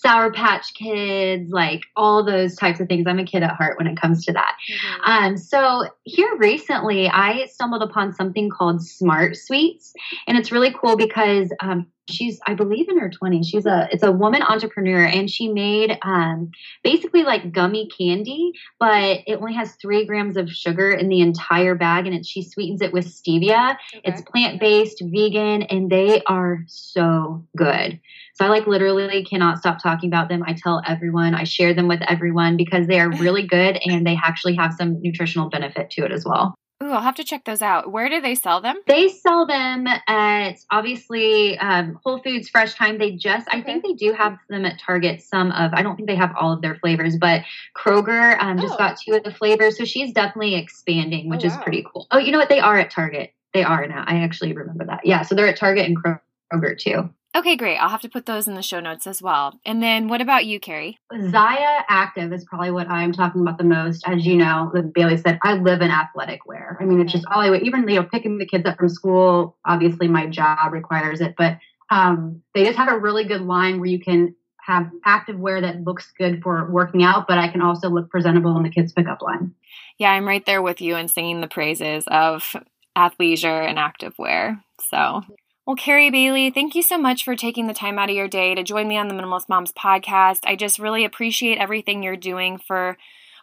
Sour 0.05 0.31
Patch 0.31 0.73
Kids, 0.73 1.51
like 1.51 1.81
all 1.95 2.23
those 2.23 2.55
types 2.55 2.79
of 2.79 2.87
things. 2.87 3.05
I'm 3.07 3.19
a 3.19 3.25
kid 3.25 3.43
at 3.43 3.55
heart 3.55 3.77
when 3.77 3.87
it 3.87 3.99
comes 3.99 4.25
to 4.25 4.33
that. 4.33 4.55
Mm-hmm. 4.69 5.11
Um, 5.11 5.37
so 5.37 5.87
here 6.03 6.35
recently, 6.37 7.07
I 7.07 7.45
stumbled 7.45 7.81
upon 7.81 8.13
something 8.13 8.49
called 8.49 8.85
Smart 8.85 9.35
Sweets, 9.35 9.93
and 10.27 10.37
it's 10.37 10.51
really 10.51 10.73
cool 10.79 10.97
because 10.97 11.51
um, 11.61 11.87
she's 12.09 12.39
I 12.45 12.53
believe 12.53 12.89
in 12.89 12.99
her 12.99 13.09
20s. 13.09 13.45
She's 13.45 13.65
a 13.65 13.87
it's 13.91 14.03
a 14.03 14.11
woman 14.11 14.41
entrepreneur, 14.41 15.05
and 15.05 15.29
she 15.29 15.47
made 15.47 15.97
um, 16.03 16.51
basically 16.83 17.23
like 17.23 17.51
gummy 17.51 17.89
candy, 17.97 18.53
but 18.79 19.21
it 19.27 19.39
only 19.39 19.53
has 19.53 19.73
three 19.75 20.05
grams 20.05 20.37
of 20.37 20.49
sugar 20.49 20.91
in 20.91 21.09
the 21.09 21.21
entire 21.21 21.75
bag, 21.75 22.05
and 22.05 22.15
it, 22.15 22.25
she 22.25 22.43
sweetens 22.43 22.81
it 22.81 22.93
with 22.93 23.05
stevia. 23.05 23.77
Okay. 23.95 24.01
It's 24.03 24.21
plant 24.21 24.59
based, 24.59 25.01
vegan, 25.03 25.63
and 25.63 25.89
they 25.89 26.21
are 26.23 26.63
so 26.67 27.45
good. 27.55 27.99
So 28.35 28.45
I 28.45 28.49
like 28.49 28.67
literally 28.67 29.23
cannot 29.23 29.59
stop 29.59 29.81
talking 29.81 30.09
about 30.09 30.27
them. 30.29 30.43
I 30.45 30.53
tell 30.53 30.81
everyone, 30.85 31.33
I 31.33 31.45
share 31.45 31.73
them 31.73 31.87
with 31.87 32.01
everyone 32.07 32.57
because 32.57 32.87
they 32.87 32.99
are 32.99 33.09
really 33.09 33.47
good 33.47 33.79
and 33.85 34.05
they 34.05 34.17
actually 34.21 34.55
have 34.55 34.73
some 34.73 35.01
nutritional 35.01 35.49
benefit 35.49 35.89
to 35.91 36.03
it 36.03 36.11
as 36.11 36.25
well. 36.25 36.55
I'll 36.95 37.03
have 37.03 37.15
to 37.15 37.23
check 37.23 37.45
those 37.45 37.61
out. 37.61 37.91
Where 37.91 38.09
do 38.09 38.21
they 38.21 38.35
sell 38.35 38.61
them? 38.61 38.77
They 38.87 39.09
sell 39.09 39.45
them 39.45 39.87
at 40.07 40.53
obviously 40.71 41.57
um, 41.57 41.99
Whole 42.03 42.19
Foods, 42.21 42.49
Fresh 42.49 42.75
Thyme. 42.75 42.97
They 42.97 43.11
just, 43.11 43.47
okay. 43.47 43.57
I 43.57 43.61
think 43.61 43.83
they 43.83 43.93
do 43.93 44.13
have 44.13 44.37
them 44.49 44.65
at 44.65 44.79
Target. 44.79 45.21
Some 45.21 45.51
of, 45.51 45.73
I 45.73 45.81
don't 45.81 45.95
think 45.95 46.07
they 46.07 46.15
have 46.15 46.33
all 46.39 46.53
of 46.53 46.61
their 46.61 46.75
flavors, 46.75 47.17
but 47.17 47.43
Kroger 47.75 48.37
um, 48.39 48.59
just 48.59 48.75
oh. 48.75 48.77
got 48.77 48.97
two 48.99 49.13
of 49.13 49.23
the 49.23 49.33
flavors. 49.33 49.77
So 49.77 49.85
she's 49.85 50.11
definitely 50.13 50.55
expanding, 50.55 51.29
which 51.29 51.43
oh, 51.43 51.49
wow. 51.49 51.55
is 51.55 51.63
pretty 51.63 51.85
cool. 51.91 52.07
Oh, 52.11 52.17
you 52.17 52.31
know 52.31 52.39
what? 52.39 52.49
They 52.49 52.59
are 52.59 52.77
at 52.77 52.91
Target. 52.91 53.33
They 53.53 53.63
are 53.63 53.87
now. 53.87 54.03
I 54.05 54.17
actually 54.17 54.53
remember 54.53 54.85
that. 54.85 55.05
Yeah. 55.05 55.21
So 55.21 55.35
they're 55.35 55.47
at 55.47 55.57
Target 55.57 55.85
and 55.85 55.97
Kroger 55.97 56.77
too. 56.77 57.09
Okay, 57.35 57.57
great. 57.57 57.77
I'll 57.77 57.89
have 57.89 58.01
to 58.01 58.09
put 58.09 58.25
those 58.25 58.47
in 58.47 58.55
the 58.55 58.61
show 58.61 58.79
notes 58.79 59.05
as 59.05 59.21
well. 59.21 59.59
And 59.65 59.83
then 59.83 60.07
what 60.07 60.21
about 60.21 60.45
you, 60.45 60.57
Cari? 60.57 60.97
Zyia 61.11 61.83
Active 61.89 62.31
is 62.31 62.45
probably 62.45 62.71
what 62.71 62.87
I'm 62.87 63.11
talking 63.11 63.41
about 63.41 63.57
the 63.57 63.65
most. 63.65 64.07
As 64.07 64.25
you 64.25 64.37
know, 64.37 64.71
like 64.73 64.93
Bailey 64.93 65.17
said, 65.17 65.37
I 65.43 65.55
live 65.55 65.81
in 65.81 65.91
athletic 65.91 66.45
wear. 66.45 66.77
I 66.79 66.85
mean, 66.85 67.01
it's 67.01 67.11
just 67.11 67.25
all 67.25 67.41
I 67.41 67.49
wear. 67.49 67.59
even 67.59 67.85
you 67.89 67.95
know 67.95 68.03
picking 68.03 68.37
the 68.37 68.45
kids 68.45 68.65
up 68.65 68.77
from 68.77 68.87
school. 68.87 69.57
Obviously, 69.65 70.07
my 70.07 70.27
job 70.27 70.71
requires 70.71 71.19
it, 71.19 71.35
but 71.37 71.57
um, 71.89 72.41
they 72.53 72.63
just 72.63 72.77
have 72.77 72.91
a 72.91 72.97
really 72.97 73.25
good 73.25 73.41
line 73.41 73.81
where 73.81 73.89
you 73.89 73.99
can 73.99 74.33
have 74.61 74.89
active 75.03 75.37
wear 75.37 75.59
that 75.59 75.83
looks 75.83 76.11
good 76.17 76.41
for 76.41 76.71
working 76.71 77.03
out, 77.03 77.27
but 77.27 77.37
I 77.37 77.49
can 77.49 77.61
also 77.61 77.89
look 77.89 78.09
presentable 78.09 78.55
in 78.57 78.63
the 78.63 78.69
kids 78.69 78.93
pickup 78.93 79.21
line. 79.21 79.53
Yeah, 79.97 80.11
I'm 80.11 80.25
right 80.25 80.45
there 80.45 80.61
with 80.61 80.79
you 80.81 80.95
and 80.95 81.11
singing 81.11 81.41
the 81.41 81.47
praises 81.47 82.05
of 82.07 82.55
athleisure 82.97 83.67
and 83.67 83.77
active 83.77 84.17
wear. 84.17 84.63
So 84.89 85.21
well, 85.65 85.75
Cari 85.75 86.11
Bailey, 86.11 86.51
thank 86.51 86.75
you 86.75 86.83
so 86.83 86.97
much 86.97 87.23
for 87.23 87.35
taking 87.35 87.67
the 87.67 87.73
time 87.73 87.97
out 87.97 88.09
of 88.09 88.15
your 88.15 88.27
day 88.27 88.53
to 88.53 88.63
join 88.63 88.87
me 88.87 88.97
on 88.97 89.07
the 89.07 89.15
Minimalist 89.15 89.49
Moms 89.49 89.71
podcast. 89.71 90.41
I 90.45 90.55
just 90.55 90.77
really 90.77 91.05
appreciate 91.05 91.57
everything 91.57 92.03
you're 92.03 92.15
doing 92.15 92.59
for 92.59 92.97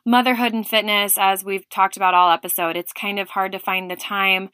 motherhood 0.04 0.52
and 0.52 0.66
fitness 0.66 1.16
as 1.18 1.44
we've 1.44 1.68
talked 1.68 1.96
about 1.96 2.14
all 2.14 2.30
episode. 2.30 2.76
It's 2.76 2.92
kind 2.92 3.18
of 3.18 3.30
hard 3.30 3.52
to 3.52 3.58
find 3.58 3.90
the 3.90 3.96
time 3.96 4.50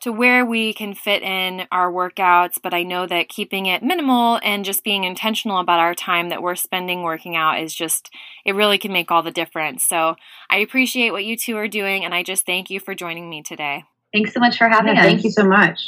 to 0.00 0.12
where 0.12 0.44
we 0.44 0.74
can 0.74 0.92
fit 0.92 1.22
in 1.22 1.66
our 1.70 1.90
workouts, 1.90 2.58
but 2.60 2.74
I 2.74 2.82
know 2.82 3.06
that 3.06 3.28
keeping 3.28 3.66
it 3.66 3.82
minimal 3.82 4.40
and 4.42 4.64
just 4.64 4.84
being 4.84 5.04
intentional 5.04 5.60
about 5.60 5.80
our 5.80 5.94
time 5.94 6.28
that 6.28 6.42
we're 6.42 6.56
spending 6.56 7.02
working 7.02 7.36
out 7.36 7.60
is 7.60 7.72
just, 7.74 8.10
it 8.44 8.56
really 8.56 8.76
can 8.76 8.92
make 8.92 9.10
all 9.10 9.22
the 9.22 9.30
difference. 9.30 9.84
So 9.84 10.16
I 10.50 10.58
appreciate 10.58 11.12
what 11.12 11.24
you 11.24 11.36
two 11.36 11.56
are 11.56 11.68
doing, 11.68 12.04
and 12.04 12.12
I 12.12 12.22
just 12.22 12.44
thank 12.44 12.70
you 12.70 12.80
for 12.80 12.94
joining 12.94 13.30
me 13.30 13.42
today. 13.42 13.84
Thanks 14.12 14.34
so 14.34 14.40
much 14.40 14.58
for 14.58 14.68
having 14.68 14.94
yeah, 14.94 15.02
us. 15.02 15.06
Thank 15.06 15.24
you 15.24 15.30
so 15.30 15.44
much. 15.44 15.80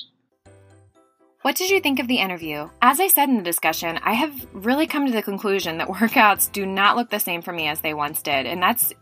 What 1.46 1.54
did 1.54 1.70
you 1.70 1.78
think 1.78 2.00
of 2.00 2.08
the 2.08 2.18
interview? 2.18 2.68
As 2.82 2.98
I 2.98 3.06
said 3.06 3.28
in 3.28 3.36
the 3.36 3.42
discussion, 3.44 4.00
I 4.02 4.14
have 4.14 4.48
really 4.52 4.88
come 4.88 5.06
to 5.06 5.12
the 5.12 5.22
conclusion 5.22 5.78
that 5.78 5.86
workouts 6.02 6.50
do 6.50 6.66
not 6.66 6.96
look 6.96 7.08
the 7.08 7.20
same 7.20 7.40
for 7.40 7.52
me 7.52 7.68
as 7.68 7.78
they 7.78 7.94
once 7.94 8.20
did, 8.20 8.46
and 8.46 8.60
that's 8.60 8.92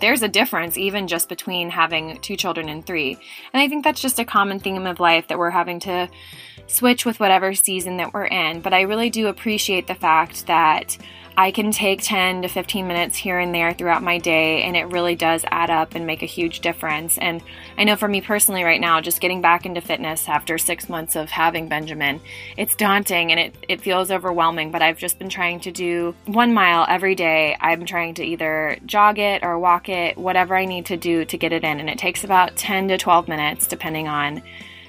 there's 0.00 0.22
a 0.22 0.28
difference 0.28 0.78
even 0.78 1.06
just 1.08 1.28
between 1.28 1.68
having 1.68 2.18
two 2.20 2.36
children 2.36 2.70
and 2.70 2.86
three. 2.86 3.18
And 3.52 3.60
I 3.60 3.68
think 3.68 3.84
that's 3.84 4.00
just 4.00 4.18
a 4.18 4.24
common 4.24 4.60
theme 4.60 4.86
of 4.86 4.98
life 4.98 5.28
that 5.28 5.38
we're 5.38 5.50
having 5.50 5.78
to 5.80 6.08
switch 6.68 7.04
with 7.04 7.20
whatever 7.20 7.52
season 7.52 7.98
that 7.98 8.14
we're 8.14 8.28
in. 8.28 8.62
But 8.62 8.72
I 8.72 8.82
really 8.82 9.10
do 9.10 9.26
appreciate 9.26 9.86
the 9.86 9.94
fact 9.94 10.46
that 10.46 10.96
I 11.36 11.50
can 11.50 11.72
take 11.72 12.00
10 12.00 12.42
to 12.42 12.48
15 12.48 12.86
minutes 12.86 13.16
here 13.16 13.40
and 13.40 13.52
there 13.52 13.72
throughout 13.72 14.04
my 14.04 14.18
day, 14.18 14.62
and 14.62 14.76
it 14.76 14.84
really 14.92 15.16
does 15.16 15.44
add 15.50 15.68
up 15.68 15.96
and 15.96 16.06
make 16.06 16.22
a 16.22 16.26
huge 16.26 16.60
difference. 16.60 17.18
And 17.18 17.42
I 17.76 17.82
know 17.82 17.96
for 17.96 18.06
me 18.06 18.20
personally, 18.20 18.62
right 18.62 18.80
now, 18.80 19.00
just 19.00 19.20
getting 19.20 19.40
back 19.40 19.66
into 19.66 19.80
fitness 19.80 20.28
after 20.28 20.58
six 20.58 20.88
months 20.88 21.16
of 21.16 21.30
having 21.30 21.66
Benjamin, 21.66 22.20
it's 22.56 22.76
daunting 22.76 23.32
and 23.32 23.40
it, 23.40 23.54
it 23.68 23.80
feels 23.80 24.12
overwhelming. 24.12 24.70
But 24.70 24.82
I've 24.82 24.98
just 24.98 25.18
been 25.18 25.28
trying 25.28 25.58
to 25.60 25.72
do 25.72 26.14
one 26.26 26.54
mile 26.54 26.86
every 26.88 27.16
day. 27.16 27.56
I'm 27.60 27.84
trying 27.84 28.14
to 28.14 28.24
either 28.24 28.78
jog 28.86 29.18
it 29.18 29.42
or 29.42 29.58
walk 29.58 29.88
it, 29.88 30.16
whatever 30.16 30.56
I 30.56 30.66
need 30.66 30.86
to 30.86 30.96
do 30.96 31.24
to 31.24 31.36
get 31.36 31.52
it 31.52 31.64
in. 31.64 31.80
And 31.80 31.90
it 31.90 31.98
takes 31.98 32.22
about 32.22 32.56
10 32.56 32.88
to 32.88 32.98
12 32.98 33.26
minutes, 33.26 33.66
depending 33.66 34.06
on 34.06 34.40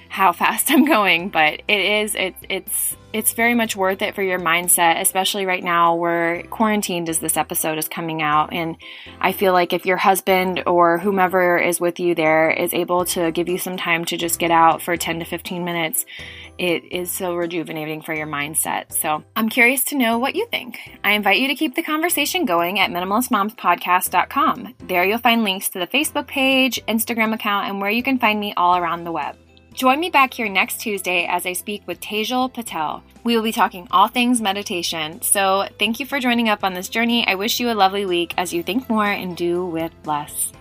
how 0.09 0.31
fast 0.31 0.69
I'm 0.69 0.85
going, 0.85 1.29
but 1.29 1.61
it 1.67 1.79
is 1.79 2.13
it 2.13 2.35
it's 2.49 2.95
it's 3.15 3.31
very 3.31 3.55
much 3.55 3.77
worth 3.77 4.01
it 4.01 4.13
for 4.13 4.21
your 4.21 4.39
mindset, 4.39 4.99
especially 4.99 5.45
right 5.45 5.63
now 5.63 5.95
we're 5.95 6.43
quarantined 6.49 7.07
as 7.07 7.19
this 7.19 7.37
episode 7.37 7.77
is 7.77 7.87
coming 7.87 8.21
out. 8.21 8.51
And 8.51 8.75
I 9.21 9.31
feel 9.31 9.53
like 9.53 9.71
if 9.71 9.85
your 9.85 9.95
husband 9.95 10.63
or 10.67 10.97
whomever 10.97 11.57
is 11.57 11.79
with 11.79 11.97
you 12.01 12.13
there 12.13 12.49
is 12.51 12.73
able 12.73 13.05
to 13.05 13.31
give 13.31 13.47
you 13.47 13.57
some 13.57 13.77
time 13.77 14.03
to 14.05 14.17
just 14.17 14.37
get 14.37 14.51
out 14.51 14.81
for 14.81 14.97
10 14.97 15.19
to 15.19 15.25
15 15.25 15.63
minutes, 15.63 16.05
it 16.57 16.91
is 16.91 17.09
so 17.09 17.35
rejuvenating 17.35 18.01
for 18.01 18.13
your 18.13 18.27
mindset. 18.27 18.91
So 18.91 19.23
I'm 19.33 19.47
curious 19.47 19.85
to 19.85 19.97
know 19.97 20.17
what 20.17 20.35
you 20.35 20.45
think. 20.47 20.77
I 21.01 21.13
invite 21.13 21.39
you 21.39 21.47
to 21.47 21.55
keep 21.55 21.75
the 21.75 21.83
conversation 21.83 22.43
going 22.43 22.79
at 22.81 22.89
minimalistmomspodcast.com. 22.89 24.75
There 24.79 25.05
you'll 25.05 25.19
find 25.19 25.45
links 25.45 25.69
to 25.69 25.79
the 25.79 25.87
Facebook 25.87 26.27
page, 26.27 26.85
Instagram 26.85 27.33
account, 27.33 27.69
and 27.69 27.79
where 27.79 27.91
you 27.91 28.03
can 28.03 28.19
find 28.19 28.41
me 28.41 28.53
all 28.57 28.75
around 28.75 29.05
the 29.05 29.13
web. 29.13 29.37
Join 29.75 29.99
me 29.99 30.09
back 30.09 30.33
here 30.33 30.47
next 30.47 30.79
Tuesday 30.79 31.25
as 31.25 31.45
I 31.45 31.51
speak 31.51 31.85
with 31.85 31.99
Tejal 31.99 32.53
Patel. 32.53 33.03
We 33.25 33.35
will 33.35 33.43
be 33.43 33.51
talking 33.51 33.89
all 33.91 34.07
things 34.07 34.39
meditation. 34.39 35.21
So, 35.21 35.67
thank 35.77 35.99
you 35.99 36.05
for 36.05 36.17
joining 36.17 36.47
up 36.47 36.63
on 36.63 36.73
this 36.73 36.87
journey. 36.87 37.27
I 37.27 37.35
wish 37.35 37.59
you 37.59 37.69
a 37.69 37.73
lovely 37.73 38.05
week 38.05 38.33
as 38.37 38.53
you 38.53 38.63
think 38.63 38.89
more 38.89 39.05
and 39.05 39.35
do 39.35 39.65
with 39.65 39.91
less. 40.05 40.53